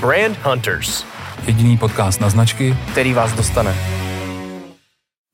[0.00, 1.04] Brand Hunters.
[1.46, 3.74] Jediný podcast na značky, který vás dostane.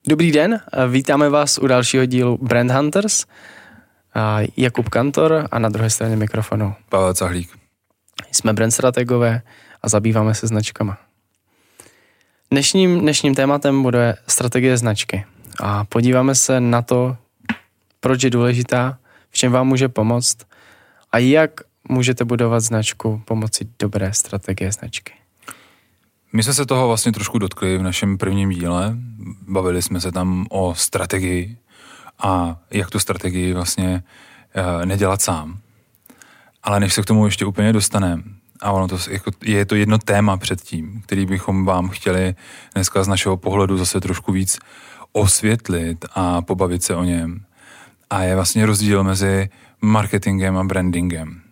[0.08, 3.24] Dobrý den, vítáme vás u dalšího dílu Brand Hunters.
[4.56, 7.58] Jakub Kantor a na druhé straně mikrofonu Pavel Cahlík.
[8.32, 9.42] Jsme brand strategové
[9.82, 10.98] a zabýváme se značkama.
[12.50, 15.24] Dnešním, dnešním tématem bude strategie značky
[15.60, 17.16] a podíváme se na to,
[18.00, 18.98] proč je důležitá,
[19.30, 20.38] v čem vám může pomoct
[21.12, 21.50] a jak
[21.88, 25.12] můžete budovat značku pomocí dobré strategie značky.
[26.32, 28.96] My jsme se toho vlastně trošku dotkli v našem prvním díle.
[29.48, 31.56] Bavili jsme se tam o strategii
[32.18, 34.02] a jak tu strategii vlastně
[34.56, 35.58] uh, nedělat sám.
[36.62, 38.22] Ale než se k tomu ještě úplně dostaneme,
[38.60, 42.34] a ono to jako, je to jedno téma předtím, který bychom vám chtěli
[42.74, 44.58] dneska z našeho pohledu zase trošku víc
[45.12, 47.44] osvětlit a pobavit se o něm.
[48.10, 49.48] A je vlastně rozdíl mezi
[49.80, 51.43] marketingem a brandingem.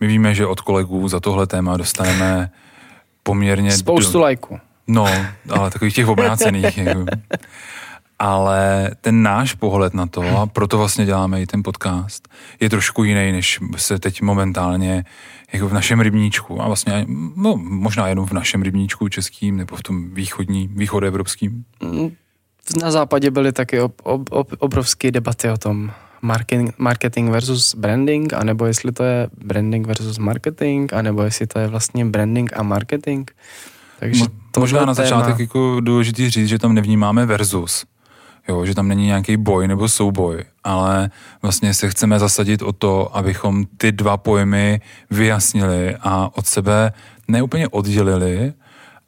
[0.00, 2.50] My víme, že od kolegů za tohle téma dostaneme
[3.22, 3.72] poměrně...
[3.72, 4.20] Spoustu do...
[4.20, 4.58] lajků.
[4.86, 5.06] No,
[5.50, 6.78] ale takových těch obrácených.
[6.84, 7.04] jako.
[8.18, 12.28] Ale ten náš pohled na to, a proto vlastně děláme i ten podcast,
[12.60, 15.04] je trošku jiný, než se teď momentálně
[15.52, 16.62] jako v našem rybníčku.
[16.62, 21.64] A vlastně, no, možná jenom v našem rybníčku českým, nebo v tom východní, východoevropským.
[21.82, 22.10] Mm,
[22.82, 25.90] na západě byly taky ob, ob, ob, obrovské debaty o tom,
[26.22, 31.66] marketing, marketing versus branding, anebo jestli to je branding versus marketing, anebo jestli to je
[31.68, 33.30] vlastně branding a marketing.
[34.00, 35.08] Takže to Možná na téma...
[35.08, 37.84] začátek jako důležitý říct, že tam nevnímáme versus.
[38.48, 41.10] Jo, že tam není nějaký boj nebo souboj, ale
[41.42, 44.80] vlastně se chceme zasadit o to, abychom ty dva pojmy
[45.10, 46.92] vyjasnili a od sebe
[47.28, 48.52] neúplně oddělili,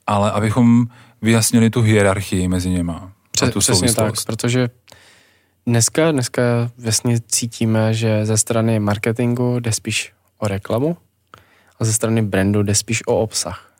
[0.07, 0.87] ale abychom
[1.23, 3.13] vyjasnili tu hierarchii mezi něma.
[3.31, 4.69] Přes, tu přesně tak, protože
[5.71, 6.43] Dneska, dneska
[6.79, 10.97] vlastně cítíme, že ze strany marketingu jde spíš o reklamu
[11.81, 13.73] a ze strany brandu jde spíš o obsah.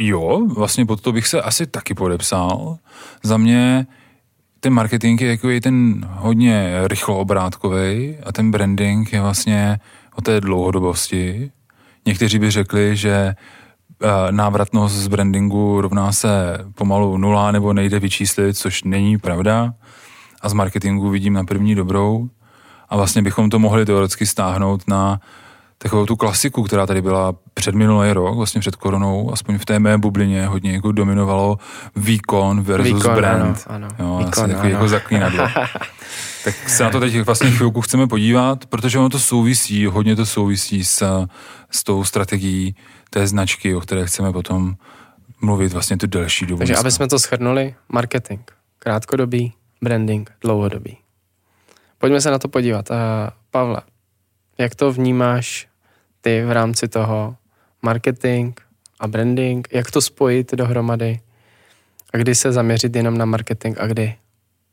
[0.00, 2.78] Jo, vlastně pod to bych se asi taky podepsal.
[3.22, 3.86] Za mě
[4.60, 9.80] ten marketing je jako ten hodně rychloobrátkový a ten branding je vlastně
[10.14, 11.50] o té dlouhodobosti.
[12.06, 13.34] Někteří by řekli, že
[14.30, 19.74] návratnost z brandingu rovná se pomalu nula nebo nejde vyčíslit, což není pravda.
[20.40, 22.28] A z marketingu vidím na první dobrou.
[22.88, 25.20] A vlastně bychom to mohli teoreticky stáhnout na
[25.78, 29.78] takovou tu klasiku, která tady byla před minulý rok, vlastně před koronou, aspoň v té
[29.78, 31.58] mé bublině hodně jako dominovalo
[31.96, 33.64] výkon versus výkon, brand.
[33.66, 34.06] Ano, ano.
[34.06, 34.68] Jo, výkon, asi ano.
[34.68, 35.48] jako zaklínadlo.
[36.44, 40.26] tak se na to teď vlastně chvilku chceme podívat, protože ono to souvisí, hodně to
[40.26, 41.26] souvisí s,
[41.70, 42.74] s tou strategií
[43.12, 44.76] té značky, o které chceme potom
[45.40, 46.58] mluvit vlastně tu delší dobu.
[46.58, 48.40] Takže aby jsme to shrnuli, marketing,
[48.78, 49.52] krátkodobý,
[49.82, 50.96] branding, dlouhodobý.
[51.98, 52.90] Pojďme se na to podívat.
[52.90, 52.96] Uh,
[53.50, 53.80] Pavle,
[54.58, 55.68] jak to vnímáš
[56.20, 57.36] ty v rámci toho
[57.82, 58.60] marketing
[59.00, 61.20] a branding, jak to spojit dohromady
[62.12, 64.14] a kdy se zaměřit jenom na marketing a kdy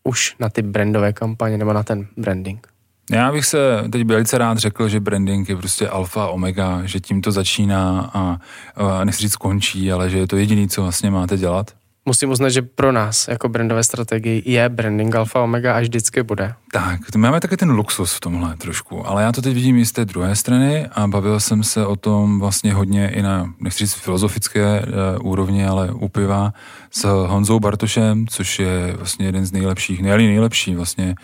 [0.03, 2.67] už na ty brandové kampaně nebo na ten branding?
[3.09, 7.21] Já bych se teď velice rád řekl, že branding je prostě alfa omega, že tím
[7.21, 8.37] to začíná a,
[8.75, 11.78] a nechci říct končí, ale že je to jediný, co vlastně máte dělat
[12.09, 16.53] musím uznat, že pro nás jako brandové strategii je branding alfa omega a vždycky bude.
[16.71, 19.85] Tak, to máme taky ten luxus v tomhle trošku, ale já to teď vidím i
[19.85, 23.85] z té druhé strany a bavil jsem se o tom vlastně hodně i na, nechci
[23.85, 26.53] říct filozofické uh, úrovni, ale u piva
[26.91, 31.15] s Honzou Bartošem, což je vlastně jeden z nejlepších, nejlepší, nejlepší vlastně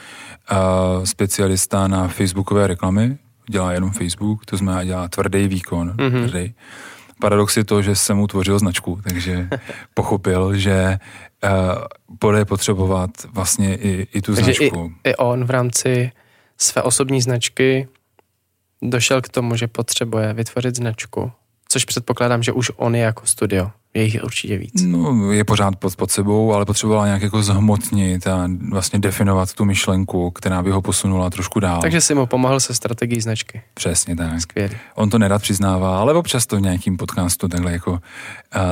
[0.52, 3.18] uh, specialista na facebookové reklamy,
[3.50, 6.28] dělá jenom Facebook, to znamená dělá tvrdý výkon, mm-hmm.
[6.28, 6.54] tvrdý
[7.20, 9.50] paradox je to, že jsem mu tvořil značku, takže
[9.94, 11.00] pochopil, že
[11.44, 11.50] uh,
[12.22, 14.92] bude potřebovat vlastně i, i tu takže značku.
[15.04, 16.12] I, I on v rámci
[16.58, 17.88] své osobní značky
[18.82, 21.32] došel k tomu, že potřebuje vytvořit značku,
[21.76, 24.84] což předpokládám, že už on je jako studio je jich určitě víc.
[24.84, 29.66] No, je pořád pod, pod sebou, ale potřebovala nějak jako zhmotnit a vlastně definovat tu
[29.66, 31.82] myšlenku, která by ho posunula trošku dál.
[31.82, 33.62] Takže si mu pomohl se strategií značky.
[33.74, 34.42] Přesně tak.
[34.42, 34.76] Skvělý.
[34.96, 38.00] On to nerad přiznává, ale občas to v nějakým podcastu takhle jako uh,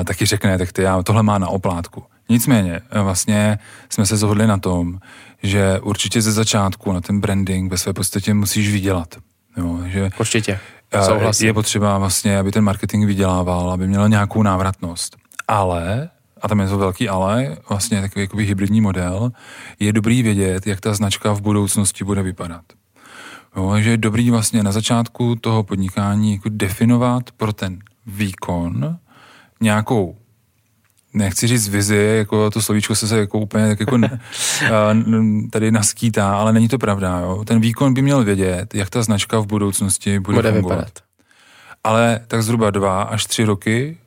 [0.04, 2.04] taky řekne, tak ty já tohle má na oplátku.
[2.30, 5.00] Nicméně, vlastně jsme se zhodli na tom,
[5.44, 9.16] že určitě ze začátku na ten branding ve své podstatě musíš vydělat.
[9.58, 10.60] Jo, že Určitě.
[11.02, 11.48] Souhlasím.
[11.48, 15.18] Je potřeba vlastně, aby ten marketing vydělával, aby měl nějakou návratnost.
[15.48, 16.10] Ale,
[16.42, 19.32] a tam je to velký ale, vlastně takový jakoby hybridní model,
[19.80, 22.62] je dobrý vědět, jak ta značka v budoucnosti bude vypadat.
[23.56, 28.98] Jo, že je dobrý vlastně na začátku toho podnikání jako definovat pro ten výkon
[29.62, 30.16] nějakou
[31.14, 33.98] nechci říct vizi, jako to slovíčko se se jako úplně tak jako
[35.52, 37.20] tady naskýtá, ale není to pravda.
[37.20, 37.44] Jo.
[37.46, 40.76] Ten výkon by měl vědět, jak ta značka v budoucnosti bude, bude fungovat.
[40.76, 41.00] Vypadat.
[41.84, 43.98] ale tak zhruba dva až tři roky,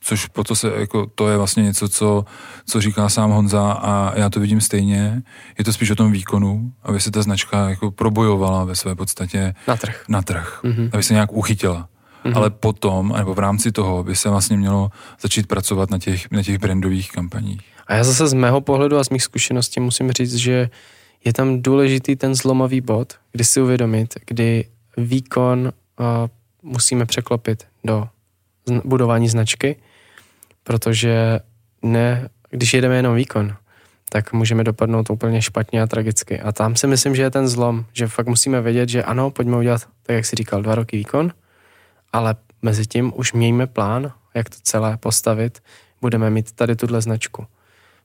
[0.00, 2.24] což po to, se, jako, to je vlastně něco, co,
[2.66, 5.22] co říká sám Honza a já to vidím stejně.
[5.58, 9.54] Je to spíš o tom výkonu, aby se ta značka jako probojovala ve své podstatě
[9.68, 10.90] na trh, na trh mm-hmm.
[10.92, 11.88] aby se nějak uchytila.
[12.24, 12.36] Mm-hmm.
[12.36, 14.90] Ale potom, nebo v rámci toho, by se vlastně mělo
[15.20, 17.60] začít pracovat na těch, na těch brandových kampaních.
[17.86, 20.70] A já zase z mého pohledu a z mých zkušeností musím říct, že
[21.24, 24.64] je tam důležitý ten zlomový bod, kdy si uvědomit, kdy
[24.96, 26.06] výkon uh,
[26.62, 28.08] musíme překlopit do
[28.84, 29.76] budování značky,
[30.64, 31.40] protože
[31.82, 33.54] ne, když jedeme jenom výkon,
[34.08, 36.40] tak můžeme dopadnout úplně špatně a tragicky.
[36.40, 39.56] A tam si myslím, že je ten zlom, že fakt musíme vědět, že ano, pojďme
[39.56, 41.32] udělat, tak jak si říkal, dva roky výkon,
[42.12, 45.62] ale mezi tím už mějme plán, jak to celé postavit,
[46.00, 47.46] budeme mít tady tuhle značku.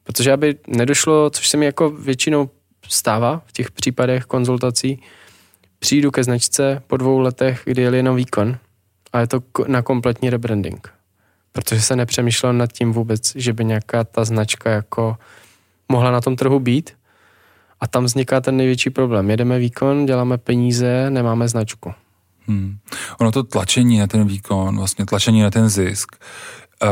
[0.03, 2.49] Protože aby nedošlo, což se mi jako většinou
[2.87, 5.01] stává v těch případech konzultací,
[5.79, 8.57] přijdu ke značce po dvou letech, kdy je jenom výkon
[9.13, 10.93] a je to na kompletní rebranding.
[11.51, 15.17] Protože se nepřemýšlel nad tím vůbec, že by nějaká ta značka jako
[15.89, 16.93] mohla na tom trhu být
[17.79, 19.29] a tam vzniká ten největší problém.
[19.29, 21.93] Jedeme výkon, děláme peníze, nemáme značku.
[22.47, 22.77] Hmm.
[23.19, 26.15] Ono to tlačení na ten výkon, vlastně tlačení na ten zisk,
[26.83, 26.89] uh,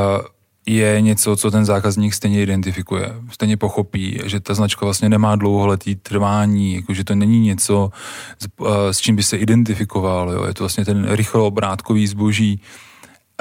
[0.65, 5.95] je něco, co ten zákazník stejně identifikuje, stejně pochopí, že ta značka vlastně nemá dlouholetý
[5.95, 7.91] trvání, že to není něco,
[8.39, 10.45] s, uh, s čím by se identifikoval, jo?
[10.45, 12.61] je to vlastně ten rychloobrátkový zboží,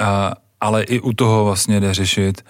[0.01, 0.07] uh,
[0.61, 2.41] ale i u toho vlastně jde řešit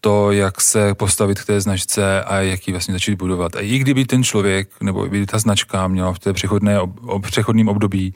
[0.00, 3.56] to, jak se postavit k té značce a jak ji vlastně začít budovat.
[3.56, 7.68] A i kdyby ten člověk nebo by ta značka měla v té přechodné, ob, přechodném
[7.68, 8.14] období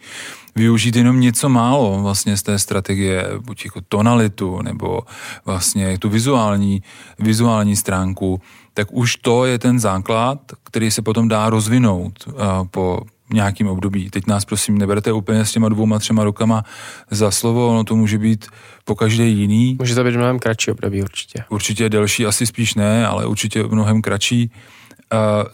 [0.56, 5.00] využít jenom něco málo vlastně z té strategie, buď jako tonalitu nebo
[5.44, 6.82] vlastně tu vizuální,
[7.18, 8.40] vizuální stránku,
[8.74, 12.34] tak už to je ten základ, který se potom dá rozvinout uh,
[12.70, 13.00] po,
[13.32, 14.10] nějakým období.
[14.10, 16.64] Teď nás prosím neberte úplně s těma dvouma, třema rokama
[17.10, 18.46] za slovo, ono to může být
[18.84, 19.76] po každé jiný.
[19.78, 21.44] Může to být mnohem kratší období určitě.
[21.48, 24.50] Určitě delší, asi spíš ne, ale určitě mnohem kratší.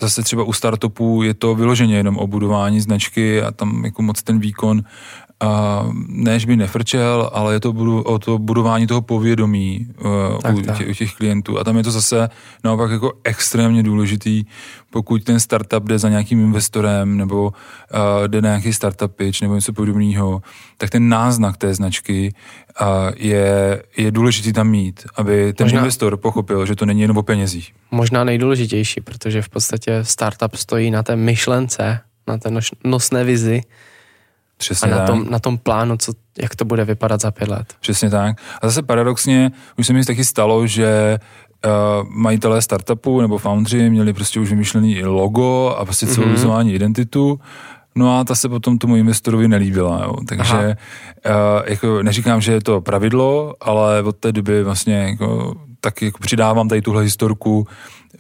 [0.01, 4.23] Zase třeba u startupů je to vyloženě jenom o budování značky a tam jako moc
[4.23, 4.83] ten výkon
[5.41, 10.55] a než by nefrčel, ale je to budu, o to budování toho povědomí uh, tak,
[10.55, 10.79] u, tak.
[10.79, 11.59] Tě, u těch klientů.
[11.59, 12.29] A tam je to zase
[12.65, 14.45] naopak jako extrémně důležitý,
[14.91, 19.55] pokud ten startup jde za nějakým investorem nebo uh, jde na nějaký startup pitch nebo
[19.55, 20.43] něco podobného,
[20.77, 22.35] tak ten náznak té značky
[22.81, 22.87] uh,
[23.17, 27.23] je, je důležitý tam mít, aby ten možná, investor pochopil, že to není jenom o
[27.23, 27.73] penězích.
[27.91, 32.51] Možná nejdůležitější, protože v podstatě startup stojí na té myšlence, na té
[32.85, 33.63] nosné vizi,
[34.59, 35.07] Přesně a na tak.
[35.07, 36.13] tom, na tom plánu, co,
[36.43, 37.75] jak to bude vypadat za pět let.
[37.81, 38.37] Přesně tak.
[38.63, 41.19] A zase paradoxně, už se mi taky stalo, že
[41.65, 46.31] uh, majitelé startupu nebo foundři měli prostě už vymyšlený i logo a prostě celou mm-hmm.
[46.33, 47.41] vizuální identitu,
[47.95, 50.15] no a ta se potom tomu investorovi nelíbila, jo.
[50.29, 50.77] takže
[51.27, 56.19] uh, jako neříkám, že je to pravidlo, ale od té doby vlastně jako, taky jako
[56.19, 57.67] přidávám tady tuhle historku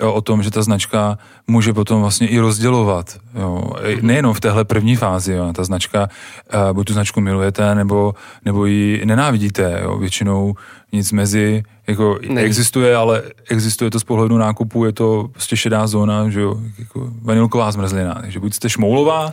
[0.00, 3.18] jo, o tom, že ta značka může potom vlastně i rozdělovat.
[3.34, 3.70] Jo.
[4.00, 5.32] Nejenom v téhle první fázi.
[5.32, 5.52] Jo.
[5.52, 6.08] Ta značka,
[6.54, 8.14] uh, buď tu značku milujete, nebo,
[8.44, 9.80] nebo ji nenávidíte.
[9.82, 9.98] Jo.
[9.98, 10.54] Většinou
[10.92, 12.40] nic mezi jako ne.
[12.40, 17.10] existuje, ale existuje to z pohledu nákupu, je to prostě šedá zóna, že jo, jako
[17.22, 18.14] vanilková zmrzlina.
[18.14, 19.30] Takže buď jste šmoulová,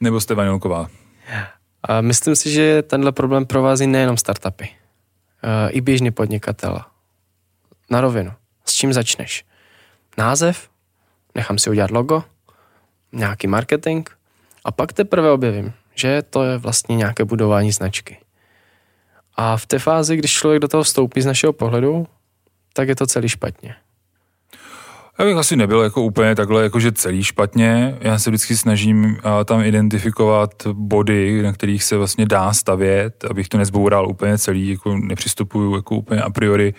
[0.00, 0.86] nebo jste vanilková.
[1.88, 4.68] A myslím si, že tenhle problém provází nejenom startupy.
[5.70, 6.80] I běžný podnikatel.
[7.90, 8.32] Na rovinu.
[8.64, 9.44] S čím začneš?
[10.16, 10.68] název,
[11.34, 12.24] nechám si udělat logo,
[13.12, 14.08] nějaký marketing
[14.64, 18.18] a pak teprve objevím, že to je vlastně nějaké budování značky.
[19.34, 22.06] A v té fázi, když člověk do toho vstoupí z našeho pohledu,
[22.72, 23.74] tak je to celý špatně.
[25.18, 27.98] Já bych asi nebyl jako úplně takhle jakože celý špatně.
[28.00, 33.58] Já se vždycky snažím tam identifikovat body, na kterých se vlastně dá stavět, abych to
[33.58, 36.74] nezboural úplně celý, jako nepřistupuju jako úplně a priori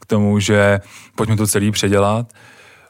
[0.00, 0.80] k tomu, že
[1.14, 2.32] pojďme to celý předělat.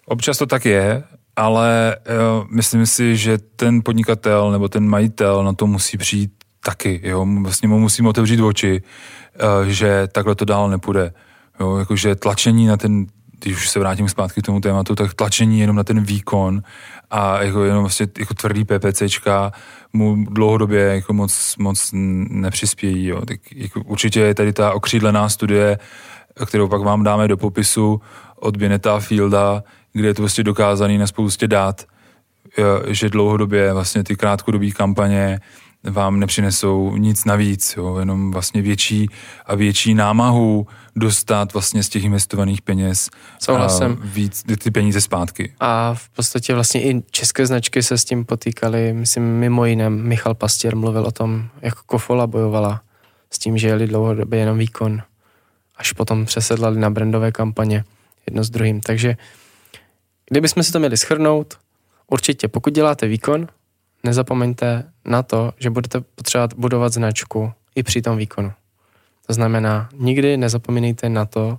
[0.07, 1.05] Občas to tak je,
[1.37, 6.31] ale jo, myslím si, že ten podnikatel nebo ten majitel na to musí přijít
[6.65, 7.01] taky.
[7.05, 7.27] Jo?
[7.43, 8.83] Vlastně mu musím otevřít oči,
[9.35, 11.13] eh, že takhle to dál nepůjde.
[11.61, 11.77] Jo?
[11.77, 13.07] Jakože tlačení na ten,
[13.43, 16.63] když už se vrátím zpátky k tomu tématu, tak tlačení jenom na ten výkon
[17.11, 19.53] a jako jenom vlastně jako tvrdý PPCčka
[19.93, 21.91] mu dlouhodobě jako moc, moc
[22.29, 23.07] nepřispějí.
[23.07, 23.27] Jo?
[23.27, 25.79] Tak jako určitě je tady ta okřídlená studie,
[26.47, 28.01] kterou pak vám dáme do popisu
[28.37, 31.85] od Bineta Fielda, kde je to prostě dokázaný na spoustě dát,
[32.87, 35.41] že dlouhodobě vlastně ty krátkodobé kampaně
[35.91, 39.09] vám nepřinesou nic navíc, jo, jenom vlastně větší
[39.47, 43.99] a větší námahu dostat vlastně z těch investovaných peněz Souhlasem.
[44.03, 45.55] A víc ty peníze zpátky.
[45.61, 50.35] A v podstatě vlastně i české značky se s tím potýkaly, myslím mimo jiné Michal
[50.35, 52.83] Pastěr mluvil o tom, jak Kofola bojovala
[53.31, 55.03] s tím, že jeli dlouhodobě jenom výkon,
[55.77, 57.85] až potom přesedlali na brandové kampaně
[58.27, 58.81] jedno s druhým.
[58.81, 59.17] Takže
[60.31, 61.59] kdybychom si to měli schrnout,
[62.11, 63.47] určitě pokud děláte výkon,
[64.05, 68.53] nezapomeňte na to, že budete potřebovat budovat značku i při tom výkonu.
[69.27, 71.59] To znamená, nikdy nezapomínejte na to,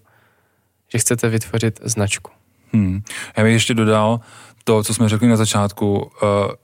[0.92, 2.32] že chcete vytvořit značku.
[2.74, 3.02] Hmm.
[3.38, 4.20] Já bych ještě dodal
[4.64, 6.08] to, co jsme řekli na začátku, uh,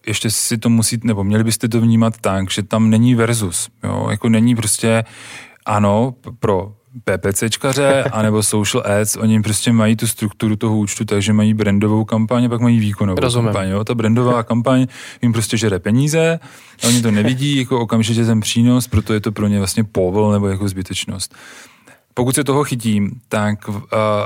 [0.07, 3.69] ještě si to musíte, nebo měli byste to vnímat tak, že tam není versus.
[3.83, 4.07] Jo?
[4.09, 5.03] Jako není prostě,
[5.65, 11.53] ano, pro PPCčkaře anebo social ads, oni prostě mají tu strukturu toho účtu, takže mají
[11.53, 13.45] brandovou kampaň a pak mají výkonovou Rozumím.
[13.45, 13.69] kampaň.
[13.69, 13.83] Jo?
[13.83, 14.87] Ta brandová kampaň
[15.21, 16.39] jim prostě žere peníze,
[16.83, 20.31] a oni to nevidí jako okamžitě ten přínos, proto je to pro ně vlastně povol
[20.31, 21.35] nebo jako zbytečnost.
[22.13, 23.75] Pokud se toho chytím, tak uh,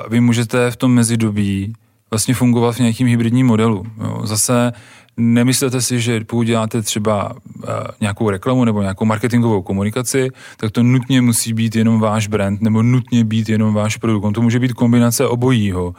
[0.10, 1.74] vy můžete v tom mezidobí
[2.12, 3.86] vlastně fungovat v nějakým hybridním modelu.
[4.04, 4.22] Jo.
[4.24, 4.72] Zase
[5.18, 7.36] nemyslete si, že pokud děláte třeba
[8.02, 12.84] nějakou reklamu nebo nějakou marketingovou komunikaci, tak to nutně musí být jenom váš brand nebo
[12.84, 14.24] nutně být jenom váš produkt.
[14.24, 15.94] On to může být kombinace obojího,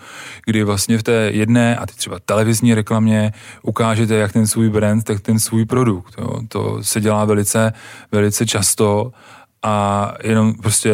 [0.46, 5.04] kdy vlastně v té jedné a teď třeba televizní reklamě ukážete jak ten svůj brand,
[5.04, 6.14] tak ten svůj produkt.
[6.18, 6.40] Jo.
[6.48, 7.72] To se dělá velice,
[8.12, 9.12] velice často
[9.62, 10.92] a jenom prostě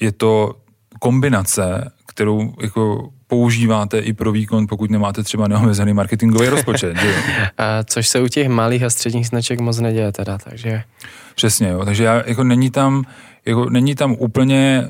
[0.00, 0.54] je to
[1.00, 6.96] kombinace, kterou jako používáte i pro výkon, pokud nemáte třeba neomezený marketingový rozpočet.
[6.96, 7.14] Že?
[7.58, 10.82] A což se u těch malých a středních značek moc neděje teda, takže...
[11.34, 11.84] Přesně, jo.
[11.84, 13.04] takže já, jako není tam,
[13.46, 14.88] jako není tam úplně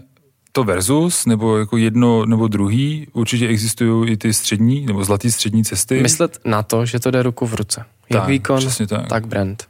[0.53, 5.65] to versus, nebo jako jedno nebo druhý, určitě existují i ty střední, nebo zlatý střední
[5.65, 6.03] cesty.
[6.03, 7.85] Myslet na to, že to jde ruku v ruce.
[8.11, 9.09] Jak Tak, výkon, tak.
[9.09, 9.67] tak brand.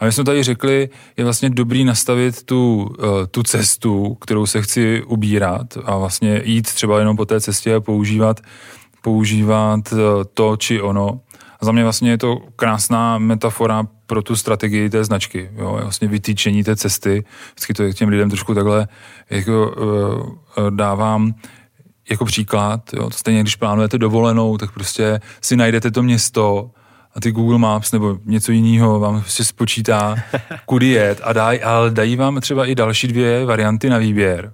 [0.00, 4.62] A my jsme tady řekli, je vlastně dobrý nastavit tu, eh, tu cestu, kterou se
[4.62, 8.40] chci ubírat a vlastně jít třeba jenom po té cestě a používat,
[9.02, 9.96] používat eh,
[10.34, 11.20] to či ono.
[11.60, 15.50] A za mě vlastně je to krásná metafora pro tu strategii té značky.
[15.54, 15.78] Jo?
[15.82, 17.24] Vlastně vytýčení té cesty.
[17.52, 18.88] Vždycky to těm lidem trošku takhle
[19.30, 19.74] jako,
[20.56, 21.34] uh, dávám
[22.10, 22.80] jako příklad.
[22.92, 23.10] Jo?
[23.10, 26.70] Stejně, když plánujete dovolenou, tak prostě si najdete to město,
[27.14, 30.16] a ty Google Maps nebo něco jiného vám prostě spočítá,
[30.66, 34.52] kudy jet a daj, ale dají vám třeba i další dvě varianty na výběr.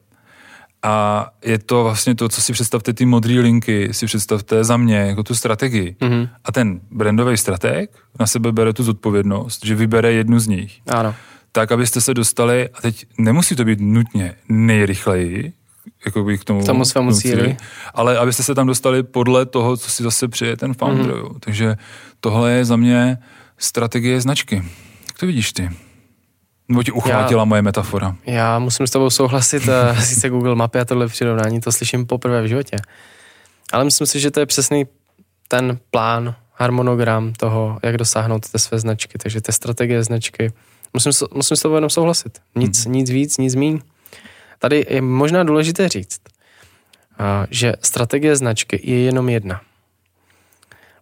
[0.83, 4.97] A je to vlastně to, co si představte, ty modré linky, si představte za mě
[4.97, 5.97] jako tu strategii.
[6.01, 6.29] Mm-hmm.
[6.45, 10.81] A ten brandový strateg na sebe bere tu zodpovědnost, že vybere jednu z nich.
[10.87, 11.15] Ano.
[11.53, 15.53] Tak, abyste se dostali, a teď nemusí to být nutně nejrychleji,
[16.07, 17.57] jako k tomu, tomu svému cíli.
[17.95, 21.07] ale abyste se tam dostali podle toho, co si zase přeje ten founder.
[21.07, 21.25] Mhm.
[21.25, 21.39] Mm-hmm.
[21.41, 21.77] Takže
[22.21, 23.19] tohle je za mě
[23.59, 24.57] strategie značky.
[25.07, 25.71] Jak to vidíš ty?
[26.69, 28.17] Nebo ti uchvátila Já- moje metafora?
[28.27, 32.43] Já musím s tebou souhlasit, eh, sice Google mapy a tohle přirovnání, to slyším poprvé
[32.43, 32.77] v životě.
[33.73, 34.85] Ale myslím si, že to je přesný
[35.49, 40.53] ten plán, harmonogram toho, jak dosáhnout té své značky, takže té strategie značky.
[40.95, 42.39] Musím, s- musím s tebou jenom souhlasit.
[42.55, 42.95] Nic, hmm.
[42.95, 43.81] nic víc, nic míň.
[44.59, 46.21] Tady je možná důležité říct,
[47.19, 49.61] a, že strategie značky je jenom jedna.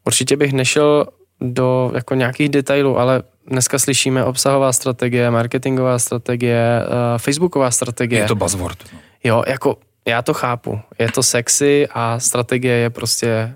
[0.04, 1.06] Určitě bych nešel
[1.40, 8.20] do jako nějakých detailů, ale dneska slyšíme obsahová strategie, marketingová strategie, uh, facebooková strategie.
[8.20, 8.78] Je to buzzword.
[8.92, 8.98] No.
[9.24, 10.80] Jo, jako já to chápu.
[10.98, 13.54] Je to sexy a strategie je prostě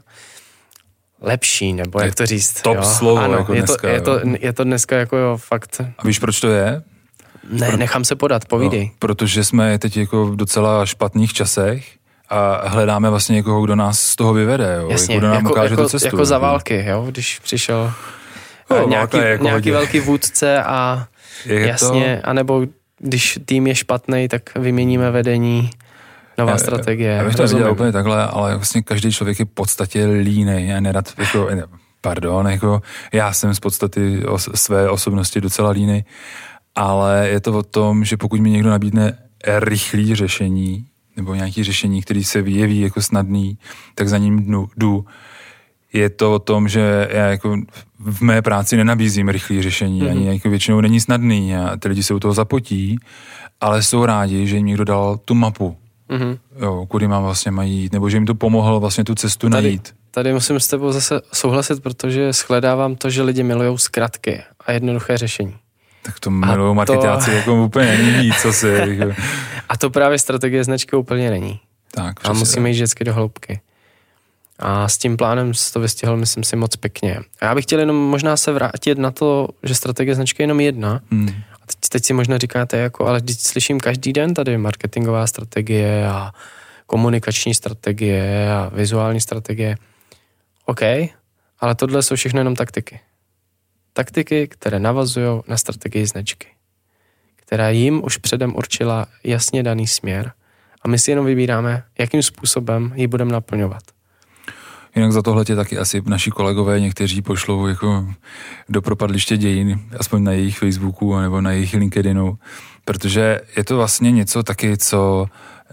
[1.20, 2.62] lepší, nebo To jak je to říct.
[2.62, 2.82] top jo.
[2.82, 5.80] slovo ano, jako je, dneska, to, je, to, je to dneska jako jo, fakt.
[5.98, 6.82] A víš, proč to je?
[7.48, 8.84] Ne, nechám se podat, povídej.
[8.84, 11.86] No, protože jsme teď jako v docela špatných časech
[12.28, 14.76] a hledáme vlastně někoho, kdo nás z toho vyvede.
[14.80, 14.88] Jo?
[14.90, 16.06] Jasně, jako, kdo nám jako, ukáže jako, tu cestu.
[16.06, 17.92] jako za války, jo, když přišel
[18.70, 19.72] No, eh, nějaký, jako nějaký hodně.
[19.72, 21.06] velký vůdce a
[21.46, 22.62] Je jasně, anebo
[22.98, 25.70] když tým je špatný, tak vyměníme vedení,
[26.38, 27.10] nová Já- strategie.
[27.12, 30.66] Já bych to viděl úplně takhle, ale vlastně každý člověk je v podstatě línej.
[30.68, 31.48] Já nerad, jako,
[32.00, 36.04] pardon, jako já jsem z podstaty os, své osobnosti docela línej,
[36.78, 39.18] ale je to o tom, že pokud mi někdo nabídne
[39.58, 43.58] rychlé řešení, nebo nějaké řešení, který se vyjeví jako snadný,
[43.94, 45.04] tak za ním jdu, jdu.
[45.92, 47.56] Je to o tom, že já jako
[47.98, 50.10] v mé práci nenabízím rychlé řešení, mm-hmm.
[50.10, 52.98] ani jako většinou není snadný a ty lidi se u toho zapotí,
[53.60, 55.76] ale jsou rádi, že jim někdo dal tu mapu,
[56.10, 56.38] Mhm.
[56.60, 59.62] jo, kudy mám vlastně mají jít, nebo že jim to pomohlo vlastně tu cestu Tady,
[59.62, 59.94] najít.
[60.10, 65.18] tady musím s tebou zase souhlasit, protože shledávám to, že lidi milují zkratky a jednoduché
[65.18, 65.54] řešení.
[66.08, 69.14] Tak to milují to- marketáci jako úplně není, co si, jako,
[69.68, 71.60] A to právě strategie značky úplně není.
[71.90, 73.60] tak, A musíme jít vždycky do hloubky.
[74.58, 77.18] A s tím plánem jsi to vystihl, myslím si, moc pěkně.
[77.40, 80.60] A já bych chtěl jenom možná se vrátit na to, že strategie značky je jenom
[80.60, 81.00] jedna.
[81.10, 81.28] Hmm.
[81.62, 86.08] A teď, teď si možná říkáte, jako, ale teď slyším každý den tady marketingová strategie
[86.08, 86.32] a
[86.86, 89.76] komunikační strategie a vizuální strategie.
[90.64, 90.80] OK,
[91.60, 93.00] ale tohle jsou všechno jenom taktiky.
[93.98, 96.46] Taktiky, které navazují na strategii značky.
[97.36, 100.32] která jim už předem určila jasně daný směr
[100.82, 103.82] a my si jenom vybíráme, jakým způsobem ji budeme naplňovat.
[104.96, 108.14] Jinak za tohle tě taky asi naši kolegové někteří pošlou jako
[108.68, 112.38] do propadliště dějin, aspoň na jejich Facebooku nebo na jejich LinkedInu,
[112.84, 115.26] protože je to vlastně něco taky, co,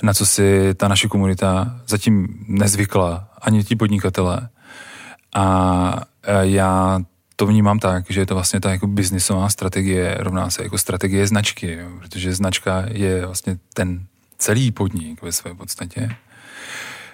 [0.03, 4.49] na co si ta naše komunita zatím nezvykla, ani ti podnikatelé.
[5.35, 6.01] A
[6.41, 6.99] já
[7.35, 11.27] to vnímám tak, že je to vlastně ta jako biznisová strategie rovná se jako strategie
[11.27, 14.05] značky, jo, protože značka je vlastně ten
[14.37, 16.15] celý podnik ve své podstatě.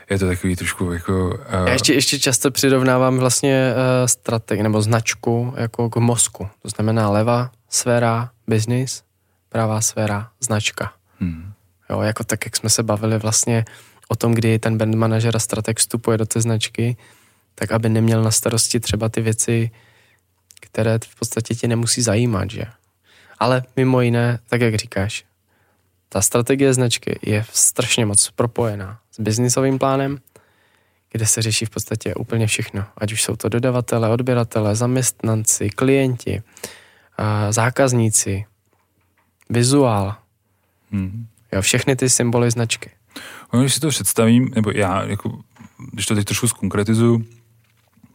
[0.10, 1.28] Je to takový trošku jako...
[1.28, 1.68] Uh...
[1.68, 6.50] Já ještě, ještě často přirovnávám vlastně uh, strategi nebo značku jako k mozku.
[6.62, 9.04] To znamená leva sféra business,
[9.50, 10.94] pravá sféra značka.
[11.20, 11.54] Hmm.
[11.90, 13.66] Jo, jako tak, jak jsme se bavili vlastně
[14.08, 16.98] o tom, kdy ten brand manažer a strateg vstupuje do té značky,
[17.56, 19.72] tak aby neměl na starosti třeba ty věci,
[20.62, 22.64] které v podstatě tě nemusí zajímat, že?
[23.40, 25.26] Ale mimo jiné, tak jak říkáš,
[26.10, 30.20] ta strategie značky je strašně moc propojená s biznisovým plánem,
[31.12, 32.86] kde se řeší v podstatě úplně všechno.
[32.98, 36.44] Ať už jsou to dodavatele, odběratele, zaměstnanci, klienti,
[37.50, 38.46] zákazníci,
[39.50, 40.16] vizuál.
[40.92, 41.28] Hmm.
[41.52, 42.90] Jo, všechny ty symboly značky.
[43.60, 45.40] Když si to představím, nebo já, jako,
[45.92, 47.26] když to teď trošku zkonkretizuju,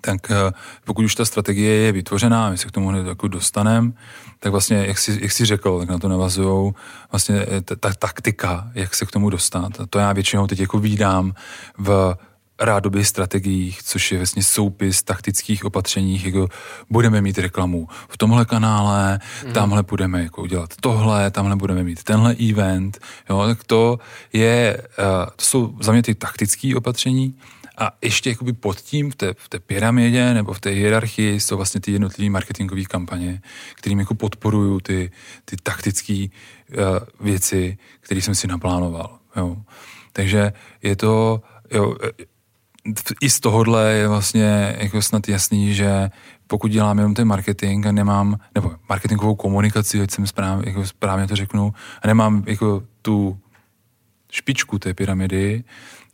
[0.06, 0.52] tak eh,
[0.84, 3.92] pokud už ta strategie je vytvořená, my se k tomu hned jako dostaneme,
[4.38, 6.72] tak vlastně, jak jsi, jak jsi řekl, tak na to navazují
[7.12, 9.80] vlastně eh, ta taktika, jak se k tomu dostat.
[9.80, 11.34] A to já většinou teď jako výdám
[11.78, 12.16] v
[12.60, 16.48] rádoby strategiích, což je vlastně soupis taktických opatřeních, jako
[16.90, 19.52] budeme mít reklamu v tomhle kanále, mm.
[19.52, 22.98] tamhle budeme jako udělat tohle, tamhle budeme mít tenhle event,
[23.30, 23.98] jo, tak to
[24.32, 27.34] je, eh, to jsou za mě ty taktické opatření
[27.76, 31.56] a ještě jakoby pod tím v té, v té pyramidě nebo v té hierarchii jsou
[31.56, 33.42] vlastně ty jednotlivé marketingové kampaně,
[33.74, 35.10] kterým jako podporují ty,
[35.44, 36.76] ty taktické uh,
[37.20, 39.18] věci, které jsem si naplánoval.
[39.36, 39.56] Jo.
[40.12, 40.52] Takže
[40.82, 42.24] je to, jo, eh,
[43.20, 46.10] i z tohohle je vlastně jako snad jasný, že
[46.46, 51.26] pokud dělám jenom ten marketing a nemám, nebo marketingovou komunikaci, ať jsem správně, jako správně
[51.26, 53.38] to řeknu, a nemám jako tu
[54.30, 55.64] špičku té pyramidy,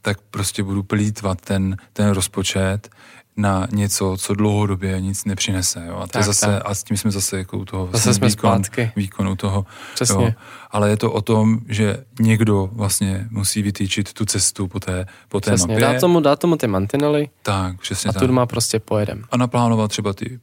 [0.02, 2.90] tak prostě budu plítvat ten, ten rozpočet
[3.36, 5.84] na něco, co dlouhodobě nic nepřinese.
[5.86, 5.96] Jo?
[5.96, 6.62] A, to tak, zase, tak.
[6.64, 8.92] a s tím jsme zase jako u toho zase jsme výkon, zpátky.
[8.96, 9.66] výkonu toho.
[9.94, 10.24] Přesně.
[10.24, 10.32] Jo?
[10.70, 15.40] Ale je to o tom, že někdo vlastně musí vytýčit tu cestu po té, po
[15.40, 15.74] té přesně.
[15.74, 15.86] mapě.
[15.86, 18.22] Dá tomu, dá tomu ty mantinely tak, přesně a tak.
[18.22, 19.24] tu má prostě pojedem.
[19.30, 20.40] A naplánovat třeba ty,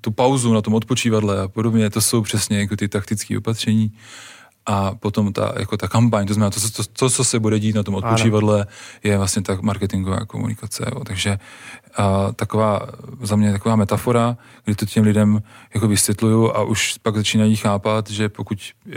[0.00, 3.92] tu pauzu na tom odpočívadle a podobně, to jsou přesně jako ty taktické opatření
[4.68, 7.76] a potom ta, jako ta kampaň, to znamená to, to, to, co se bude dít
[7.76, 8.66] na tom odpočívadle,
[9.02, 10.84] je vlastně ta marketingová komunikace.
[10.94, 11.04] Jo.
[11.04, 11.38] Takže
[11.96, 12.80] a, taková,
[13.22, 15.42] za mě taková metafora, kdy to těm lidem
[15.74, 18.92] jako vysvětluju a už pak začínají chápat, že pokud e,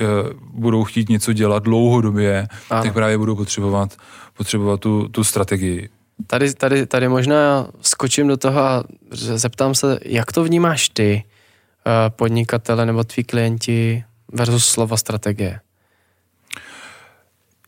[0.53, 2.83] budou chtít něco dělat dlouhodobě, ano.
[2.83, 3.97] tak právě budou potřebovat,
[4.37, 5.89] potřebovat tu, tu strategii.
[6.27, 11.23] Tady, tady, tady možná skočím do toho a zeptám se, jak to vnímáš ty,
[11.87, 15.59] e, podnikatele nebo tví klienti versus slova strategie?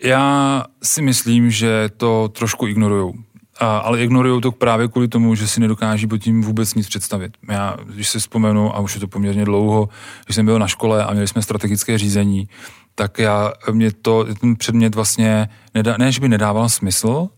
[0.03, 3.13] Já si myslím, že to trošku ignorují.
[3.59, 7.37] ale ignorují to právě kvůli tomu, že si nedokáží pod tím vůbec nic představit.
[7.49, 9.89] Já, když si vzpomenu, a už je to poměrně dlouho,
[10.25, 12.49] když jsem byl na škole a měli jsme strategické řízení,
[12.95, 17.29] tak já, mě to, ten předmět vlastně, nedá, ne, že by nedával smysl,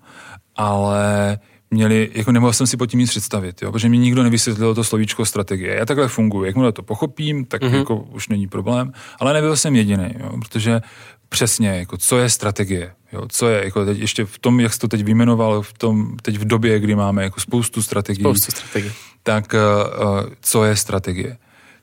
[0.56, 1.40] ale
[1.72, 4.84] měli, jako nemohl jsem si pod tím nic představit, jo, protože mi nikdo nevysvětlil to
[4.84, 5.76] slovíčko strategie.
[5.76, 7.78] Já takhle funguji, jakmile to pochopím, tak mm-hmm.
[7.78, 10.82] jako už není problém, ale nebyl jsem jediný, jo, protože
[11.30, 14.80] přesně, jako co je strategie, jo, co je, jako teď ještě v tom, jak jsi
[14.80, 18.92] to teď vyjmenoval, v tom, teď v době, kdy máme jako spoustu strategií, spoustu strategií.
[19.24, 21.38] tak uh, co je strategie.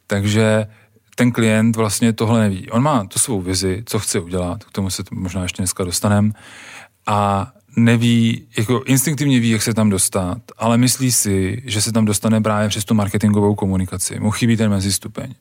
[0.07, 0.67] Takže
[1.17, 2.71] ten klient vlastně tohle neví.
[2.71, 6.31] On má tu svou vizi, co chce udělat, k tomu se možná ještě dneska dostaneme,
[7.07, 12.05] a neví, jako instinktivně ví, jak se tam dostat, ale myslí si, že se tam
[12.05, 14.21] dostane právě přes tu marketingovou komunikaci.
[14.21, 15.35] Mu chybí ten mezistupeň.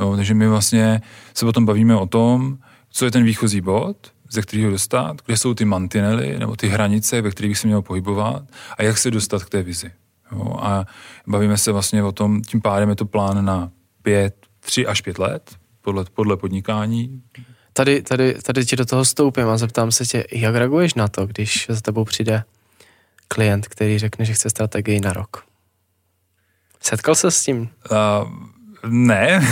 [0.00, 1.02] Jo, takže my vlastně
[1.34, 2.58] se potom bavíme o tom,
[2.90, 3.96] co je ten výchozí bod,
[4.30, 8.42] ze kterého dostat, kde jsou ty mantinely nebo ty hranice, ve kterých se měl pohybovat
[8.78, 9.90] a jak se dostat k té vizi.
[10.32, 10.86] Jo, a
[11.26, 13.70] bavíme se vlastně o tom, tím pádem je to plán na
[14.02, 17.22] pět, tři až pět let, podle, podle podnikání,
[17.76, 21.26] tady, tady, tady ti do toho stoupím a zeptám se tě, jak reaguješ na to,
[21.26, 22.44] když za tebou přijde
[23.28, 25.44] klient, který řekne, že chce strategii na rok?
[26.80, 27.68] Setkal se s tím?
[27.90, 29.46] Uh, ne,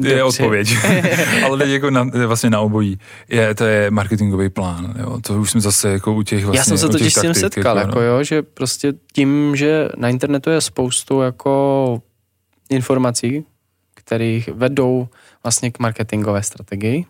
[0.00, 0.76] je odpověď.
[1.44, 2.98] Ale teď jako na, vlastně na obojí.
[3.28, 4.94] Je, to je marketingový plán.
[4.98, 5.20] Jo.
[5.20, 7.76] To už jsme zase jako u těch vlastně, Já jsem se totiž s tím setkal,
[7.76, 12.02] jako, jako, jo, že prostě tím, že na internetu je spoustu jako
[12.70, 13.44] informací,
[13.94, 15.08] kterých vedou
[15.42, 17.06] vlastně k marketingové strategii,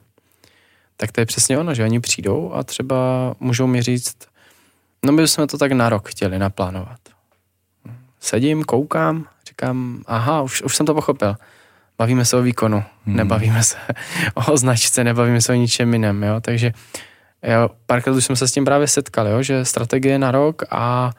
[1.03, 2.97] tak to je přesně ono, že oni přijdou a třeba
[3.41, 4.17] můžou mi říct,
[5.05, 6.99] no my jsme to tak na rok chtěli naplánovat.
[8.21, 11.37] Sedím, koukám, říkám, aha, už, už jsem to pochopil.
[11.99, 13.17] Bavíme se o výkonu, hmm.
[13.17, 13.77] nebavíme se
[14.35, 16.73] o značce, nebavíme se o ničem jiném, jo, takže
[17.43, 21.13] jo, párkrát už jsme se s tím právě setkali, jo, že strategie na rok a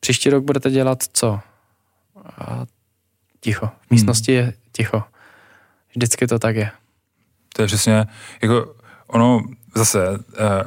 [0.00, 1.40] příští rok budete dělat co?
[2.38, 2.64] A
[3.40, 3.66] ticho.
[3.66, 4.46] V místnosti hmm.
[4.46, 5.02] je ticho.
[5.90, 6.70] Vždycky to tak je.
[7.56, 8.06] To je přesně,
[8.42, 8.81] jako
[9.12, 9.42] ono
[9.74, 10.16] zase, uh,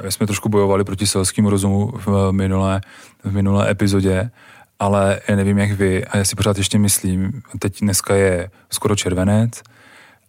[0.04, 2.80] my jsme trošku bojovali proti selskému rozumu v minulé,
[3.24, 4.30] v minulé epizodě,
[4.78, 8.96] ale já nevím jak vy, a já si pořád ještě myslím, teď dneska je skoro
[8.96, 9.62] červenec,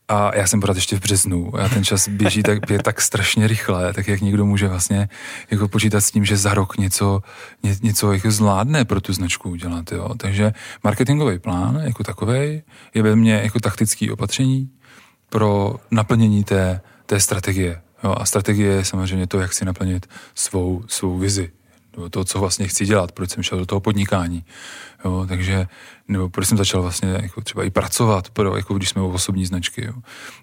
[0.09, 3.47] a já jsem pořád ještě v březnu a ten čas běží tak, je tak strašně
[3.47, 5.09] rychle, tak jak někdo může vlastně
[5.51, 7.21] jako počítat s tím, že za rok něco,
[7.63, 9.91] ně, něco jako zvládne pro tu značku udělat.
[9.91, 10.09] Jo.
[10.17, 10.53] Takže
[10.83, 12.61] marketingový plán jako takový
[12.93, 14.69] je ve mně jako taktický opatření
[15.29, 17.81] pro naplnění té, té strategie.
[18.03, 18.15] Jo.
[18.17, 21.51] A strategie je samozřejmě to, jak si naplnit svou, svou vizi
[22.09, 24.45] to, co vlastně chci dělat, proč jsem šel do toho podnikání.
[25.05, 25.67] Jo, takže,
[26.07, 29.45] nebo proč jsem začal vlastně jako třeba i pracovat, pro, jako když jsme u osobní
[29.45, 29.85] značky.
[29.85, 29.93] Jo.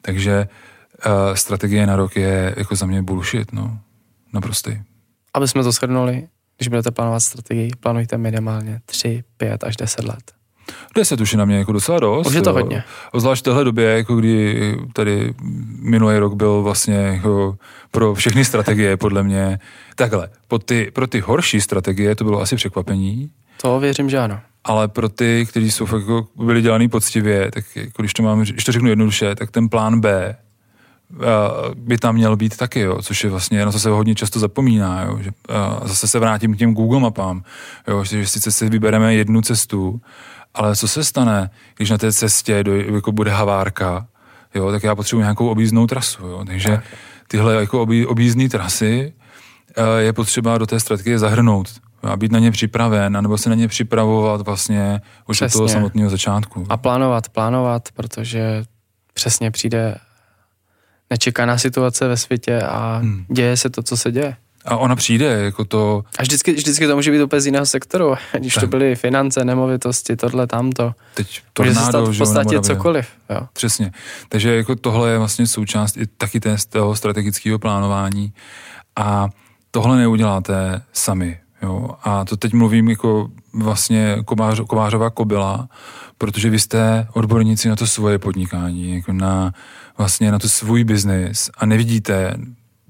[0.03, 0.49] Takže
[1.07, 3.79] uh, strategie na rok je jako za mě bullshit, no,
[4.33, 4.83] naprostý.
[5.35, 10.33] Aby jsme to shrnuli, když budete plánovat strategii, plánujte minimálně 3, 5 až 10 let.
[10.95, 12.27] 10 už je na mě jako docela dost.
[12.27, 12.55] Už je to jo.
[12.55, 12.85] hodně.
[13.15, 15.35] Zvlášť v téhle době, jako kdy tady
[15.79, 17.57] minulý rok byl vlastně jako
[17.91, 19.59] pro všechny strategie, podle mě.
[19.95, 23.31] Takhle, pro ty, pro ty horší strategie to bylo asi překvapení.
[23.63, 24.41] To věřím, že ano.
[24.65, 28.41] Ale pro ty, kteří jsou fakt jako byli dělaný poctivě, tak jako když to mám,
[28.41, 30.37] když to řeknu jednoduše, tak ten plán B
[31.75, 35.03] by tam měl být taky, jo, což je vlastně, na co se hodně často zapomíná,
[35.03, 35.31] jo, že
[35.85, 37.43] zase se vrátím k těm Google mapám,
[37.89, 40.01] jo, že sice si vybereme jednu cestu,
[40.55, 44.07] ale co se stane, když na té cestě do, jako bude havárka,
[44.55, 46.27] jo, tak já potřebuji nějakou objízdnou trasu.
[46.27, 46.81] Jo, takže
[47.29, 49.13] tyhle jako obí, objízdné trasy
[49.77, 51.69] eh, je potřeba do té strategie zahrnout
[52.03, 55.57] a být na ně připraven, nebo se na ně připravovat vlastně už přesně.
[55.57, 56.67] od toho samotného začátku.
[56.69, 58.65] A plánovat, plánovat, protože
[59.15, 59.95] přesně přijde
[61.11, 63.25] nečekaná situace ve světě a hmm.
[63.29, 64.37] děje se to, co se děje.
[64.65, 66.03] A ona přijde, jako to...
[66.19, 68.61] A vždycky, vždycky to může být úplně z jiného sektoru, když tak.
[68.61, 70.93] to byly finance, nemovitosti, tohle, tamto.
[71.15, 73.09] Teď tornádo, může se stát v podstatě cokoliv.
[73.31, 73.41] Jo.
[73.53, 73.93] Přesně.
[74.29, 78.33] Takže jako tohle je vlastně součást i taky té, toho strategického plánování
[78.97, 79.29] a
[79.71, 81.39] tohle neuděláte sami.
[81.63, 81.91] Jo.
[82.03, 85.69] A to teď mluvím jako vlastně kovář, kovářová kobila,
[86.19, 89.53] protože vy jste odborníci na to svoje podnikání, jako na
[89.99, 92.37] vlastně na to svůj biznis a nevidíte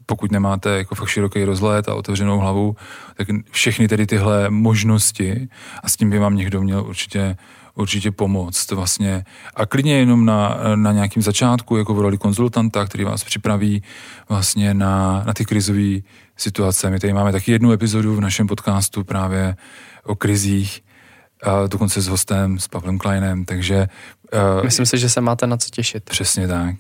[0.07, 2.77] pokud nemáte jako fakt široký rozhled a otevřenou hlavu,
[3.17, 5.49] tak všechny tedy tyhle možnosti
[5.83, 7.37] a s tím by vám někdo měl určitě
[7.75, 9.25] určitě pomoct vlastně.
[9.55, 13.83] A klidně jenom na, na nějakým začátku, jako v roli konzultanta, který vás připraví
[14.29, 15.99] vlastně na, na ty krizové
[16.37, 16.91] situace.
[16.91, 19.57] My tady máme taky jednu epizodu v našem podcastu právě
[20.05, 20.81] o krizích,
[21.43, 23.87] a dokonce s hostem, s Pavlem Kleinem, takže...
[24.65, 26.05] Myslím si, že se máte na co těšit.
[26.05, 26.75] Přesně tak.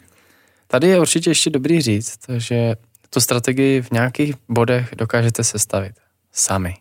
[0.66, 2.74] Tady je určitě ještě dobrý říct, že
[3.14, 5.94] tu strategii v nějakých bodech dokážete sestavit
[6.32, 6.74] sami.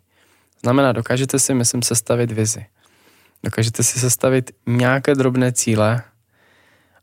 [0.62, 2.66] Znamená, dokážete si, myslím, sestavit vizi.
[3.44, 6.04] Dokážete si sestavit nějaké drobné cíle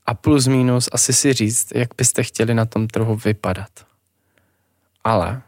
[0.07, 3.71] a plus minus asi si říct, jak byste chtěli na tom trhu vypadat.
[5.05, 5.43] Ale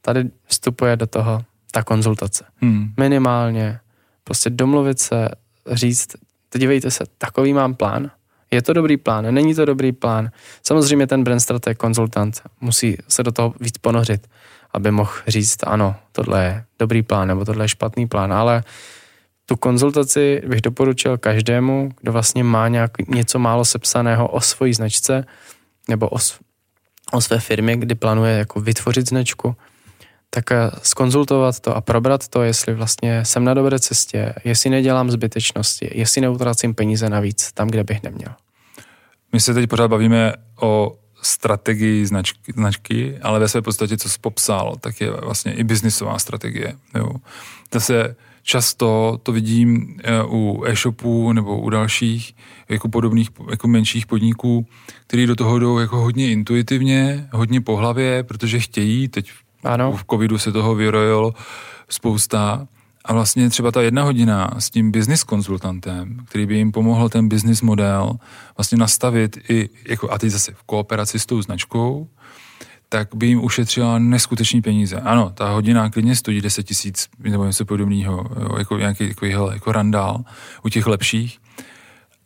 [0.00, 2.44] tady vstupuje do toho ta konzultace.
[2.60, 2.94] Hmm.
[2.96, 3.80] Minimálně
[4.24, 5.28] prostě domluvit se,
[5.72, 6.16] říct,
[6.58, 8.10] dívejte se, takový mám plán,
[8.50, 10.30] je to dobrý plán, není to dobrý plán.
[10.62, 14.26] Samozřejmě ten brand strateg, konzultant musí se do toho víc ponořit,
[14.72, 18.64] aby mohl říct, ano, tohle je dobrý plán nebo tohle je špatný plán, ale
[19.46, 25.24] tu konzultaci bych doporučil každému, kdo vlastně má nějak, něco málo sepsaného o svojí značce
[25.88, 26.18] nebo o,
[27.12, 29.56] o své firmě, kdy plánuje jako vytvořit značku,
[30.34, 35.10] tak eh, skonzultovat to a probrat to, jestli vlastně jsem na dobré cestě, jestli nedělám
[35.10, 38.34] zbytečnosti, jestli neutracím peníze navíc tam, kde bych neměl.
[39.32, 40.92] My se teď pořád bavíme o
[41.22, 46.18] strategii značky, značky, ale ve své podstatě, co jsi popsal, tak je vlastně i biznisová
[46.18, 46.76] strategie.
[46.94, 47.10] Jo.
[47.78, 52.34] se často to vidím eh, u e-shopů nebo u dalších
[52.68, 54.66] jako podobných, jako menších podniků,
[55.06, 59.30] který do toho jdou jako hodně intuitivně, hodně po hlavě, protože chtějí, teď
[59.64, 59.92] ano.
[59.92, 61.34] v covidu se toho vyrojilo
[61.88, 62.66] spousta,
[63.04, 67.28] a vlastně třeba ta jedna hodina s tím business konzultantem, který by jim pomohl ten
[67.28, 68.12] business model
[68.56, 72.08] vlastně nastavit i, jako, a teď zase v kooperaci s tou značkou,
[72.88, 74.96] tak by jim ušetřila neskutečný peníze.
[74.96, 78.26] Ano, ta hodina klidně stojí 10 tisíc nebo něco podobného,
[78.58, 80.24] jako nějaký jako, jako randál
[80.64, 81.38] u těch lepších,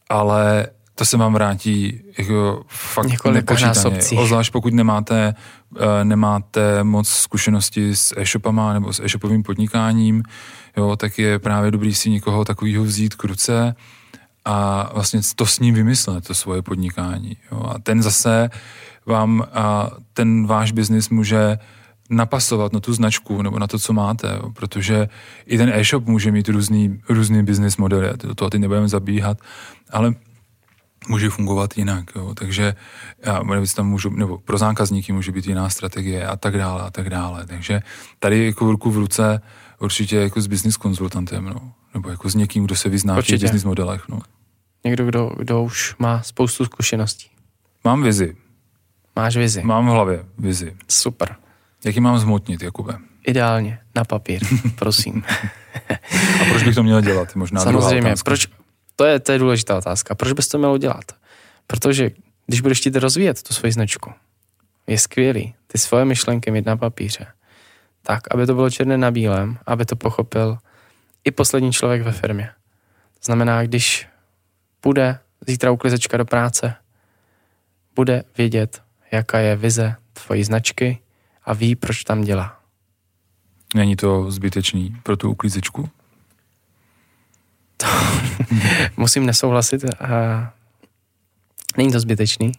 [0.08, 0.66] ale
[0.98, 3.98] to se vám vrátí jako fakt Několika nepočítaně.
[4.16, 5.34] Ozvlášť pokud nemáte,
[5.76, 10.22] eh, nemáte moc zkušenosti s e-shopama nebo s e-shopovým podnikáním,
[10.76, 13.74] jo, tak je právě dobrý si někoho takového vzít k ruce
[14.44, 17.36] a vlastně to s ním vymyslet, to svoje podnikání.
[17.52, 17.62] Jo.
[17.74, 18.50] A ten zase
[19.06, 21.58] vám, a ten váš biznis může
[22.10, 24.50] napasovat na tu značku nebo na to, co máte, jo.
[24.50, 25.08] protože
[25.46, 29.38] i ten e-shop může mít různý, různý business modely, do toho teď nebudeme zabíhat,
[29.90, 30.14] ale
[31.08, 32.34] může fungovat jinak, jo.
[32.34, 32.74] takže
[33.26, 33.42] já,
[33.76, 37.46] tam můžu, nebo pro zákazníky může být jiná strategie a tak dále a tak dále,
[37.46, 37.80] takže
[38.18, 39.40] tady jako ruku v ruce
[39.78, 41.72] určitě jako s business konzultantem, no.
[41.94, 43.44] nebo jako s někým, kdo se vyzná v těch Určitě.
[43.44, 44.08] business modelech.
[44.08, 44.20] No.
[44.84, 47.26] Někdo, kdo, kdo už má spoustu zkušeností.
[47.84, 48.36] Mám vizi,
[49.16, 49.62] Máš vizi.
[49.64, 50.76] mám v hlavě vizi.
[50.88, 51.36] Super.
[51.84, 52.98] Jak ji mám zmotnit, Jakube?
[53.26, 53.78] Ideálně.
[53.94, 54.42] Na papír.
[54.74, 55.22] Prosím.
[56.40, 57.34] A proč bych to měl dělat?
[57.36, 58.14] Možná Samozřejmě.
[58.24, 58.48] Proč?
[58.98, 60.14] To je, to je důležitá otázka.
[60.14, 61.04] Proč bys to měl dělat?
[61.66, 62.10] Protože
[62.46, 64.12] když budeš chtít rozvíjet tu svoji značku,
[64.86, 67.26] je skvělý ty svoje myšlenky mít na papíře,
[68.02, 70.58] tak, aby to bylo černé na bílém, aby to pochopil
[71.24, 72.50] i poslední člověk ve firmě.
[73.14, 74.08] To znamená, když
[74.80, 76.74] půjde zítra uklizečka do práce,
[77.94, 78.82] bude vědět,
[79.12, 80.98] jaká je vize tvojí značky
[81.44, 82.60] a ví, proč tam dělá.
[83.74, 85.88] Není to zbytečný pro tu uklízečku?
[88.96, 89.84] musím nesouhlasit.
[90.00, 90.52] A
[91.76, 92.52] není to zbytečný,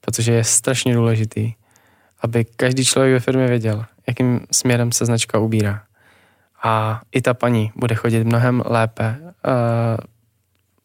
[0.00, 1.52] protože je strašně důležitý,
[2.20, 5.82] aby každý člověk ve firmě věděl, jakým směrem se značka ubírá.
[6.62, 9.16] A i ta paní bude chodit mnohem lépe,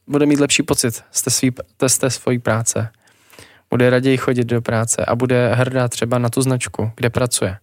[0.07, 1.51] bude mít lepší pocit z té, svý,
[1.87, 2.89] z té svojí práce.
[3.69, 7.57] Bude raději chodit do práce a bude hrdá třeba na tu značku, kde pracuje.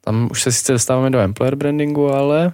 [0.00, 2.52] Tam už se sice dostáváme do employer brandingu, ale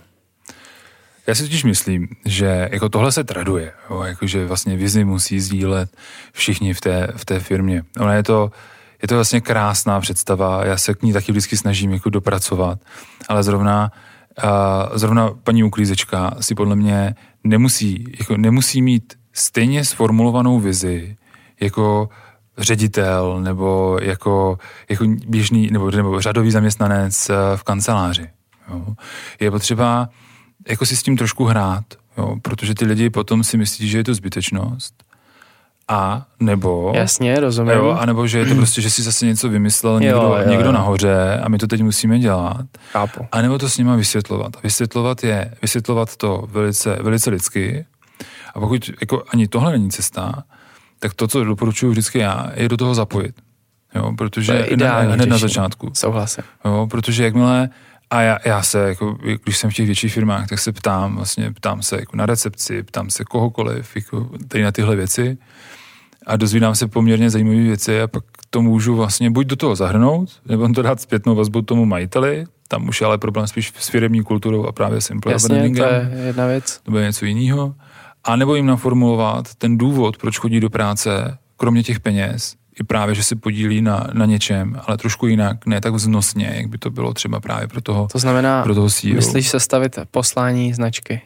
[1.27, 5.41] Já si totiž myslím, že jako tohle se traduje, jo, jako že vlastně vizi musí
[5.41, 5.97] sdílet
[6.33, 7.83] všichni v té, v té firmě.
[8.01, 8.51] Ona je to,
[9.03, 12.79] je to vlastně krásná představa, já se k ní taky vždycky snažím jako dopracovat,
[13.29, 13.93] ale zrovna,
[14.45, 14.51] uh,
[14.99, 21.17] zrovna paní uklízečka si podle mě nemusí, jako nemusí mít stejně sformulovanou vizi
[21.61, 22.09] jako
[22.59, 24.59] ředitel nebo jako,
[24.89, 28.31] jako běžný nebo, nebo řadový zaměstnanec eh, v kanceláři.
[28.71, 28.95] Jo.
[29.41, 30.09] Je potřeba
[30.69, 31.85] jako si s tím trošku hrát,
[32.19, 34.95] jo, protože ty lidi potom si myslí, že je to zbytečnost.
[35.89, 36.93] A nebo...
[36.95, 37.73] jasně, rozumím.
[37.73, 40.51] Jo, a nebo že je to prostě, že si zase něco vymyslel někdo, jo, jo.
[40.51, 42.67] někdo nahoře a my to teď musíme dělat.
[42.93, 43.27] Chápu.
[43.33, 44.63] A nebo to s nima vysvětlovat.
[44.63, 47.87] Vysvětlovat je, vysvětlovat to velice, velice lidsky.
[48.55, 50.45] A pokud jako ani tohle není cesta,
[50.99, 53.35] tak to, co doporučuji vždycky já, je do toho zapojit.
[53.95, 55.91] Jo, protože To je ideální hned na začátku.
[55.95, 56.45] Souhlasím.
[56.65, 57.69] Jo, protože jakmile,
[58.15, 61.53] a já, já se, jako, když jsem v těch větších firmách, tak se ptám, vlastně
[61.53, 65.39] ptám se jako na recepci, ptám se kohokoliv, jako tady na tyhle věci
[66.27, 70.31] a dozvídám se poměrně zajímavé věci a pak to můžu vlastně buď do toho zahrnout,
[70.47, 74.23] nebo to dát zpětnou vazbu tomu majiteli, tam už je ale problém spíš s firmní
[74.23, 76.81] kulturou a právě s employer Jasně, to je jedna věc.
[76.83, 77.75] to bude něco jiného.
[78.25, 83.15] A nebo jim naformulovat ten důvod, proč chodí do práce, kromě těch peněz, i právě,
[83.15, 86.91] že se podílí na, na něčem, ale trošku jinak, ne tak vznosně, jak by to
[86.91, 89.15] bylo třeba právě pro toho, To znamená, pro toho CEO.
[89.15, 91.21] myslíš sestavit poslání značky.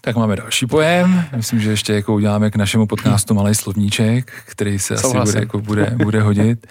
[0.00, 1.24] Tak máme další pojem.
[1.36, 5.32] Myslím, že ještě jako uděláme k našemu podcastu malý slovníček, který se asi Souhlasím.
[5.32, 6.66] bude, jako bude, bude hodit.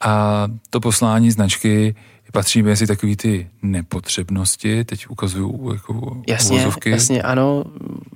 [0.00, 1.94] A to poslání značky
[2.32, 6.90] patří mezi takový ty nepotřebnosti, teď ukazuju jako Jasně, uvozovky.
[6.90, 7.64] jasně, ano,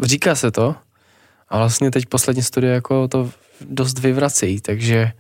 [0.03, 0.75] říká se to.
[1.49, 5.13] A vlastně teď poslední studie jako to dost vyvrací, takže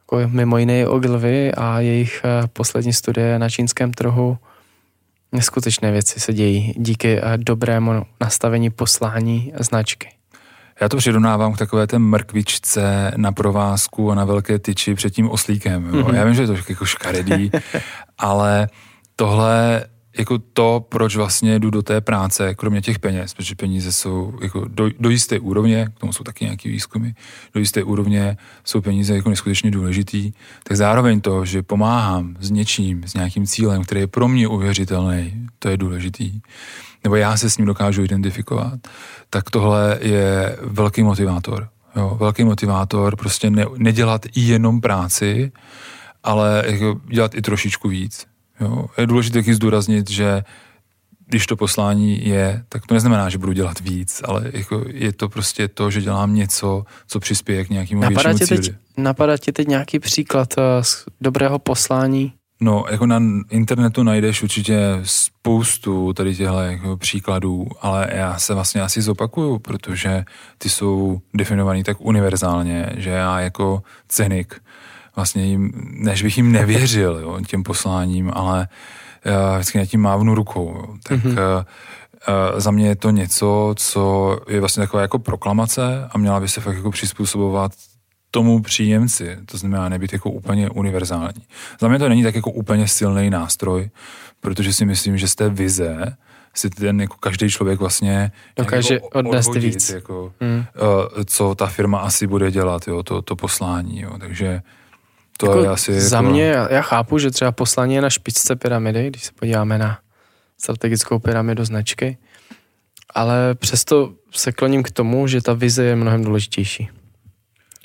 [0.00, 4.38] jako mimo jiné Ogilvy a jejich eh, poslední studie na čínském trhu
[5.32, 10.08] neskutečné věci se dějí díky eh, dobrému nastavení poslání značky.
[10.80, 15.30] Já to přirovnávám k takové té mrkvičce na provázku a na velké tyči před tím
[15.30, 15.94] oslíkem.
[15.94, 16.04] Jo.
[16.04, 16.14] Mhm.
[16.14, 17.50] Já vím, že je to jako škaredý,
[18.18, 18.68] ale
[19.16, 19.84] tohle
[20.18, 24.64] jako to, proč vlastně jdu do té práce, kromě těch peněz, protože peníze jsou jako
[24.68, 27.10] do, do jisté úrovně, k tomu jsou taky nějaký výzkumy,
[27.54, 33.02] do jisté úrovně jsou peníze jako neskutečně důležitý, tak zároveň to, že pomáhám s něčím,
[33.06, 36.40] s nějakým cílem, který je pro mě uvěřitelný, to je důležitý,
[37.04, 38.78] nebo já se s ním dokážu identifikovat,
[39.30, 41.68] tak tohle je velký motivátor.
[41.96, 45.52] Jo, velký motivátor prostě ne, nedělat i jenom práci,
[46.24, 48.26] ale jako dělat i trošičku víc.
[48.64, 48.86] Jo.
[48.98, 50.42] Je důležité taky zdůraznit, že
[51.26, 55.28] když to poslání je, tak to neznamená, že budu dělat víc, ale jako je to
[55.28, 58.60] prostě to, že dělám něco, co přispěje k nějakému Napadá většímu cíli.
[58.60, 62.32] teď, napadá ti teď nějaký příklad eh, z dobrého poslání?
[62.60, 68.82] No, jako na internetu najdeš určitě spoustu tady těchto jako příkladů, ale já se vlastně
[68.82, 70.24] asi zopakuju, protože
[70.58, 74.60] ty jsou definovaný tak univerzálně, že já jako cynik
[75.16, 78.68] vlastně jim, než bych jim nevěřil jo, těm posláním, ale
[79.24, 80.74] já vždycky nad tím mávnu rukou.
[80.76, 80.96] Jo.
[81.02, 81.64] Tak mm-hmm.
[82.52, 86.48] uh, za mě je to něco, co je vlastně taková jako proklamace a měla by
[86.48, 87.72] se fakt jako přizpůsobovat
[88.30, 91.42] tomu příjemci, to znamená nebýt jako úplně univerzální.
[91.80, 93.90] Za mě to není tak jako úplně silný nástroj,
[94.40, 96.16] protože si myslím, že z té vize
[96.54, 99.90] si ten jako každý člověk vlastně dokáže jako odnést víc.
[99.90, 100.56] Jako, hmm.
[100.58, 100.64] uh,
[101.24, 104.00] co ta firma asi bude dělat, jo, to, to poslání.
[104.00, 104.18] Jo.
[104.18, 104.62] Takže
[105.44, 106.00] to jako je asi...
[106.00, 106.28] Za jako...
[106.28, 109.98] mě, já chápu, že třeba poslání je na špičce pyramidy, když se podíváme na
[110.58, 112.18] strategickou pyramidu značky,
[113.14, 116.88] ale přesto se kloním k tomu, že ta vize je mnohem důležitější.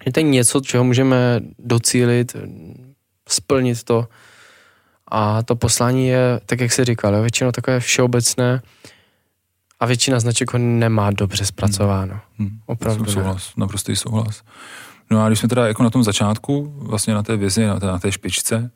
[0.06, 2.36] Je to něco, čeho můžeme docílit,
[3.30, 4.08] splnit to.
[5.08, 8.62] A to poslání je, tak jak jsi říkal, většinou takové všeobecné
[9.80, 12.20] a většina značek ho nemá dobře zpracováno.
[12.38, 12.48] Hmm.
[12.48, 12.60] hmm.
[12.66, 14.44] Opravdu souhlas, naprostý souhlas.
[15.10, 17.86] No a když jsme teda jako na tom začátku, vlastně na té vizi, na té,
[17.86, 18.72] na té špičce,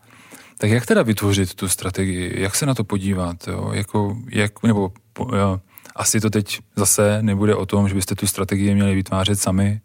[0.58, 2.42] tak jak teda vytvořit tu strategii?
[2.42, 3.48] Jak se na to podívat?
[3.48, 3.72] Jo?
[3.74, 4.92] Jako, jak, nebo
[5.36, 5.60] jo,
[5.96, 9.82] asi to teď zase nebude o tom, že byste tu strategii měli vytvářet sami,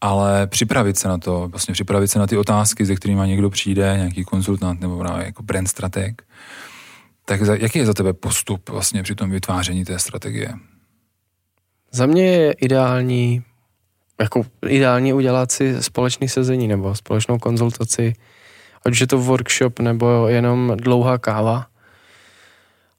[0.00, 3.94] ale připravit se na to, vlastně připravit se na ty otázky, ze kterými někdo přijde,
[3.96, 6.22] nějaký konzultant nebo jako brand strateg.
[7.24, 10.54] Tak jaký je za tebe postup vlastně při tom vytváření té strategie?
[11.92, 13.42] Za mě je ideální,
[14.20, 18.12] jako ideální udělat si společný sezení nebo společnou konzultaci,
[18.86, 21.66] ať už je to workshop nebo jenom dlouhá káva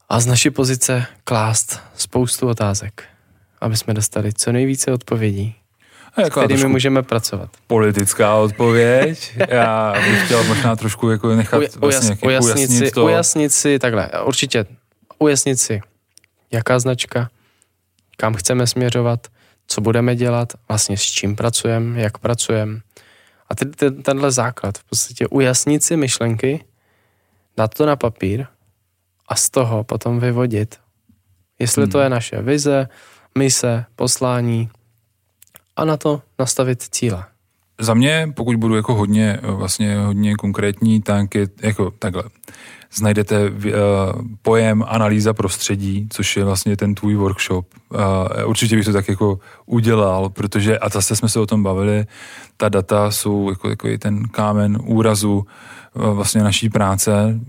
[0.09, 3.03] a z naší pozice klást spoustu otázek,
[3.61, 5.55] aby jsme dostali co nejvíce odpovědí
[6.17, 7.49] jako s kterými můžeme pracovat.
[7.67, 9.37] Politická odpověď.
[9.49, 13.05] Já bych chtěl možná trošku jako nechat Uj, vlastně ujas, ujasnit, si, to.
[13.05, 14.65] ujasnit si, takhle, určitě
[15.19, 15.81] ujasnit si,
[16.51, 17.29] jaká značka,
[18.17, 19.27] kam chceme směřovat,
[19.67, 22.79] co budeme dělat, vlastně s čím pracujeme, jak pracujeme.
[23.49, 26.63] A ten, ten, tenhle základ, v podstatě ujasnit si myšlenky,
[27.57, 28.45] dát to na papír
[29.27, 30.75] a z toho potom vyvodit,
[31.59, 31.91] jestli hmm.
[31.91, 32.89] to je naše vize,
[33.37, 34.69] mise, poslání,
[35.75, 37.25] a na to nastavit cíle.
[37.79, 42.23] Za mě, pokud budu jako hodně, vlastně hodně konkrétní, tak je jako takhle.
[42.93, 43.53] Znajdete uh,
[44.41, 47.65] pojem analýza prostředí, což je vlastně ten tvůj workshop.
[47.89, 47.99] Uh,
[48.49, 52.05] určitě bych to tak jako udělal, protože, a zase jsme se o tom bavili,
[52.57, 55.45] ta data jsou jako, jako ten kámen úrazu
[55.93, 57.39] uh, vlastně naší práce.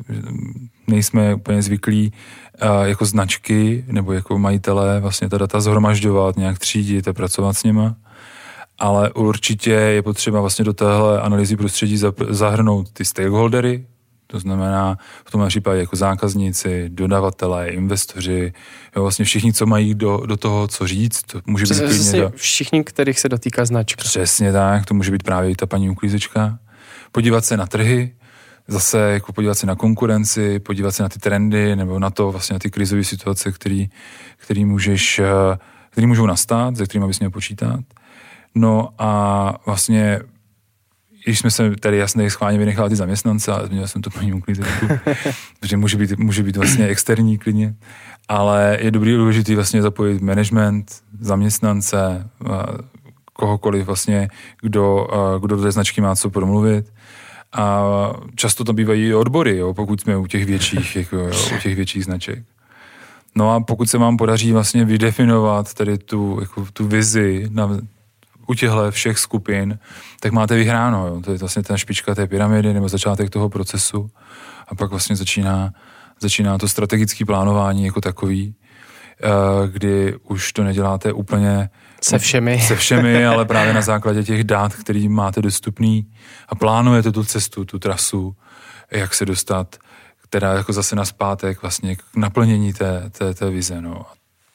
[0.87, 2.12] Nejsme úplně zvyklí
[2.85, 7.96] jako značky nebo jako majitelé vlastně ta data zhromažďovat, nějak třídit a pracovat s nima
[8.79, 13.87] ale určitě je potřeba vlastně do téhle analýzy prostředí zahrnout ty stakeholdery,
[14.31, 18.53] to znamená v tom případě jako zákazníci, dodavatelé, investoři,
[18.97, 22.21] jo, vlastně všichni, co mají do, do toho, co říct, to může být klidně...
[22.21, 22.33] Do...
[22.37, 24.03] Všichni, kterých se dotýká značka.
[24.03, 26.59] Přesně tak, to může být právě i ta paní uklízečka.
[27.12, 28.14] Podívat se na trhy,
[28.69, 32.55] zase jako podívat se na konkurenci, podívat se na ty trendy, nebo na to vlastně
[32.55, 33.91] na ty krizové situace, který,
[34.37, 35.59] který můžeš, eh,
[35.91, 37.81] který můžou nastat, se kterými bys měl počítat.
[38.55, 40.21] No a vlastně
[41.29, 44.87] když jsme se tady jasně schválně vynechali ty zaměstnance, ale změnil jsem to paní uklízečku,
[45.61, 47.75] protože může být, může být vlastně externí klidně,
[48.29, 52.31] ale je dobrý důležitý vlastně zapojit management, zaměstnance,
[53.33, 54.29] kohokoliv vlastně,
[54.62, 55.09] kdo,
[55.41, 56.93] kdo do té značky má co promluvit.
[57.53, 57.83] A
[58.35, 62.05] často to bývají odbory, jo, pokud jsme u těch větších, jako, jo, u těch větších
[62.05, 62.38] značek.
[63.35, 67.79] No a pokud se vám podaří vlastně vydefinovat tady tu, jako, tu vizi na
[68.49, 69.79] u těchto všech skupin,
[70.21, 71.07] tak máte vyhráno.
[71.07, 71.21] Jo.
[71.21, 74.11] To je vlastně ta špička té pyramidy nebo začátek toho procesu
[74.69, 75.73] a pak vlastně začíná,
[76.21, 78.55] začíná to strategické plánování jako takový,
[79.23, 79.29] eh,
[79.69, 82.61] kdy už to neděláte úplně se všemi.
[82.61, 86.07] Se všemi, ale právě na základě těch dát, který máte dostupný
[86.49, 88.37] a plánujete tu cestu, tu trasu,
[88.91, 89.77] jak se dostat,
[90.23, 93.81] která jako zase na zpátek vlastně k naplnění té, té, té vize.
[93.81, 94.07] No.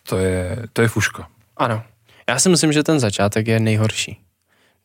[0.09, 1.27] To je, to je fuška.
[1.57, 1.83] Ano,
[2.29, 4.19] já si myslím, že ten začátek je nejhorší.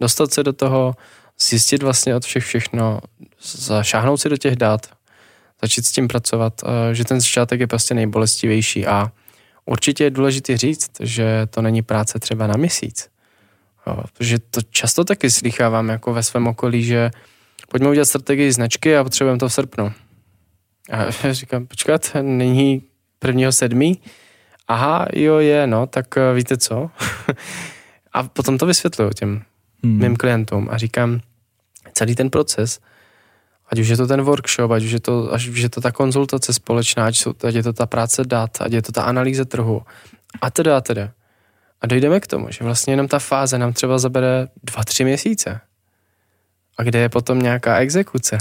[0.00, 0.94] Dostat se do toho,
[1.40, 3.00] zjistit vlastně od všech všechno,
[3.42, 4.86] zašáhnout si do těch dat,
[5.62, 9.12] začít s tím pracovat, eh, že ten začátek je prostě nejbolestivější a
[9.64, 13.08] určitě je důležité říct, že to není práce třeba na měsíc.
[14.12, 17.10] protože to často taky slychávám jako ve svém okolí, že
[17.68, 19.92] pojďme udělat strategii značky a potřebujeme to v srpnu.
[20.90, 22.82] A já říkám, počkat, není
[23.18, 24.00] prvního sedmý,
[24.68, 26.90] aha, jo je, no, tak uh, víte co?
[28.12, 29.42] a potom to vysvětluju těm
[29.84, 29.98] hmm.
[29.98, 31.20] mým klientům a říkám,
[31.92, 32.80] celý ten proces
[33.68, 35.92] Ať už je to ten workshop, ať už je to, ať už je to ta
[35.92, 39.44] konzultace společná, ať, jsou, ať je to ta práce dat, ať je to ta analýza
[39.44, 39.82] trhu
[40.40, 41.12] a teda a teda.
[41.80, 45.60] A dojdeme k tomu, že vlastně jenom ta fáze nám třeba zabere dva, tři měsíce.
[46.78, 48.38] A kde je potom nějaká exekuce?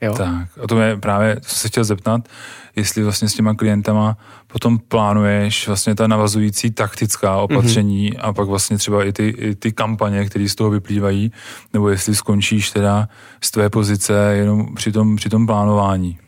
[0.00, 0.14] Jo?
[0.14, 2.28] Tak, a to mě právě se chtěl zeptat,
[2.76, 8.20] jestli vlastně s těma klientama potom plánuješ vlastně ta navazující taktická opatření mm-hmm.
[8.20, 11.32] a pak vlastně třeba i ty, i ty kampaně, které z toho vyplývají,
[11.72, 13.08] nebo jestli skončíš teda
[13.44, 16.18] z tvé pozice jenom při tom, při tom plánování.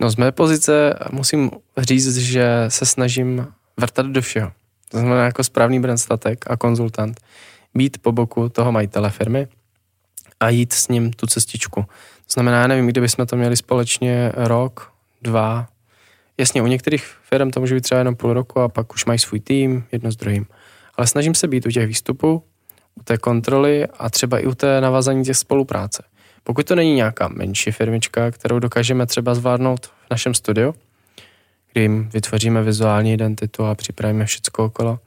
[0.00, 3.46] No z mé pozice musím říct, že se snažím
[3.76, 4.52] vrtat do všeho.
[4.88, 7.20] To znamená jako správný brand statek a konzultant.
[7.74, 9.48] Být po boku toho majitele firmy
[10.40, 11.84] a jít s ním tu cestičku.
[12.26, 15.68] To znamená, já nevím, kdyby jsme to měli společně rok, dva.
[16.38, 19.18] Jasně, u některých firm to může být třeba jenom půl roku a pak už mají
[19.18, 20.46] svůj tým, jedno s druhým.
[20.96, 22.42] Ale snažím se být u těch výstupů,
[22.94, 26.02] u té kontroly a třeba i u té navazání těch spolupráce.
[26.44, 30.74] Pokud to není nějaká menší firmička, kterou dokážeme třeba zvládnout v našem studiu,
[31.72, 34.98] kdy jim vytvoříme vizuální identitu a připravíme všechno okolo,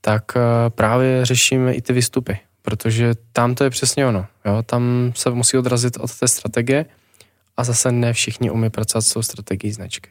[0.00, 4.26] tak eh, právě řešíme i ty výstupy, protože tam to je přesně ono.
[4.44, 4.62] Jo?
[4.66, 6.86] Tam se musí odrazit od té strategie
[7.56, 10.10] a zase ne všichni umí pracovat s tou strategií značky.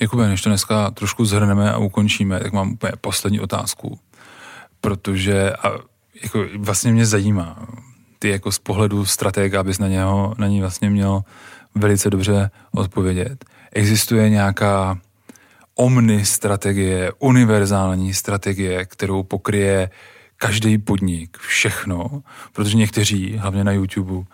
[0.00, 3.98] Jakube, než to dneska trošku zhrneme a ukončíme, tak mám úplně poslední otázku,
[4.80, 5.70] protože a
[6.22, 7.66] jako vlastně mě zajímá,
[8.18, 11.22] ty jako z pohledu stratega, abys na, něho, na ní vlastně měl
[11.74, 13.44] velice dobře odpovědět.
[13.72, 14.98] Existuje nějaká
[15.74, 19.90] omni strategie, univerzální strategie, kterou pokryje
[20.36, 22.22] každý podnik, všechno,
[22.52, 24.26] protože někteří, hlavně na YouTube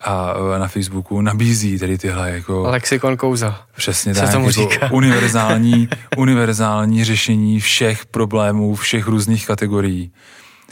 [0.00, 2.62] a na Facebooku, nabízí tady tyhle jako...
[2.62, 3.54] Lexikon kouzel.
[3.76, 4.92] Přesně tak, tomu jako říká.
[4.92, 10.12] univerzální, univerzální řešení všech problémů, všech různých kategorií.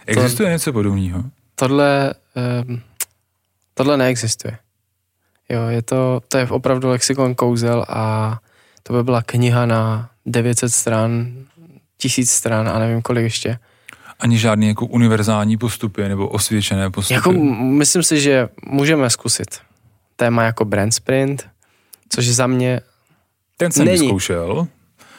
[0.06, 1.24] Existuje to, něco podobného?
[1.54, 2.14] Tohle,
[2.68, 2.80] um,
[3.74, 4.58] tohle neexistuje.
[5.48, 8.38] Jo, je to, to je opravdu lexikon kouzel a
[8.82, 11.32] to by byla kniha na 900 stran,
[11.98, 13.58] tisíc stran a nevím kolik ještě.
[14.20, 17.14] Ani žádný jako univerzální postupy nebo osvědčené postupy?
[17.14, 19.48] Jako, myslím si, že můžeme zkusit
[20.16, 21.46] téma jako brand sprint,
[22.08, 22.80] což za mě
[23.56, 24.00] Ten jsem není.
[24.00, 24.68] vyzkoušel.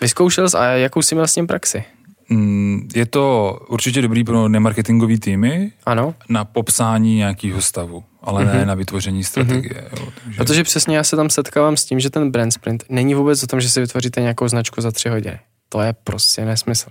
[0.01, 1.83] Vyzkoušel a jakou jsi měl s tím praxi?
[2.29, 6.15] Mm, je to určitě dobrý pro nemarketingový týmy ano.
[6.29, 8.53] na popsání nějakého stavu, ale mm-hmm.
[8.53, 8.67] ne mhm.
[8.67, 9.89] na vytvoření strategie.
[9.91, 9.99] Mm-hmm.
[9.99, 10.37] Jo, takže...
[10.37, 13.47] Protože přesně já se tam setkávám s tím, že ten brand sprint není vůbec o
[13.47, 15.39] tom, že si vytvoříte nějakou značku za tři hodiny.
[15.69, 16.89] To je prostě nesmysl.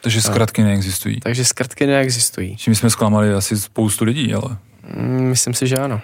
[0.00, 1.20] Takže zkratky neexistují.
[1.20, 2.56] Takže zkratky neexistují.
[2.56, 4.56] Čím jsme zklamali asi spoustu lidí, ale...
[4.96, 6.00] Mm, myslím si, že ano.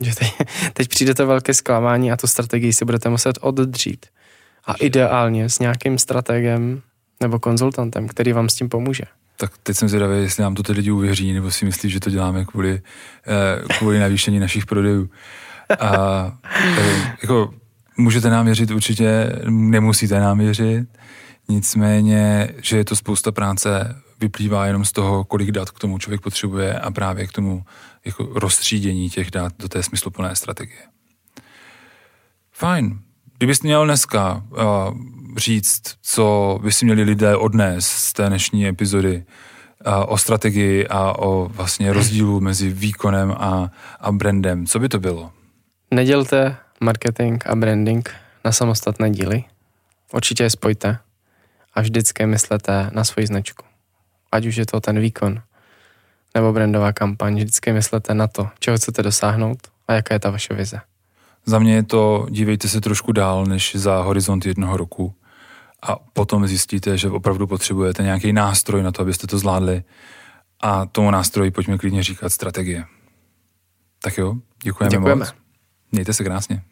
[0.00, 0.32] Že teď,
[0.72, 4.06] teď přijde to velké zklamání a tu strategii si budete muset oddřít.
[4.66, 6.82] A ideálně s nějakým strategem
[7.20, 9.04] nebo konzultantem, který vám s tím pomůže.
[9.36, 12.10] Tak teď jsem zvědavý, jestli nám to ty lidi uvěří, nebo si myslí, že to
[12.10, 12.82] děláme kvůli,
[13.26, 15.10] eh, kvůli navýšení našich prodejů.
[15.80, 16.32] A
[16.78, 17.54] eh, jako
[17.96, 20.88] můžete nám věřit určitě, nemusíte nám věřit,
[21.48, 26.20] nicméně, že je to spousta práce, vyplývá jenom z toho, kolik dat k tomu člověk
[26.20, 27.64] potřebuje a právě k tomu
[28.04, 30.80] jako rozstřídění těch dat do té smysluplné strategie.
[32.52, 33.00] Fajn.
[33.38, 34.58] Kdybyste měl dneska uh,
[35.36, 39.24] říct, co by si měli lidé odnést z té dnešní epizody
[40.06, 43.70] o strategii a o vlastně rozdílu mezi výkonem a,
[44.00, 44.66] a brandem.
[44.66, 45.32] Co by to bylo?
[45.90, 48.10] Nedělte marketing a branding
[48.44, 49.44] na samostatné díly.
[50.12, 50.98] Určitě je spojte
[51.76, 53.64] a vždycky myslete na svoji značku.
[54.32, 55.42] Ať už je to ten výkon
[56.34, 59.58] nebo brandová kampaň, vždycky myslete na to, čeho chcete dosáhnout
[59.88, 60.80] a jaká je ta vaše vize.
[61.46, 65.14] Za mě je to, dívejte se trošku dál než za horizont jednoho roku
[65.82, 69.82] a potom zjistíte, že opravdu potřebujete nějaký nástroj na to, abyste to zvládli
[70.60, 72.84] a tomu nástroji pojďme klidně říkat strategie.
[74.02, 75.24] Tak jo, děkujeme, děkujeme.
[75.24, 75.34] moc.
[75.92, 76.62] Mějte se krásně.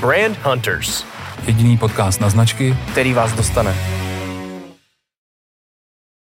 [0.00, 1.04] Brand Hunters.
[1.46, 4.03] Jediný podcast na značky, který vás dostane.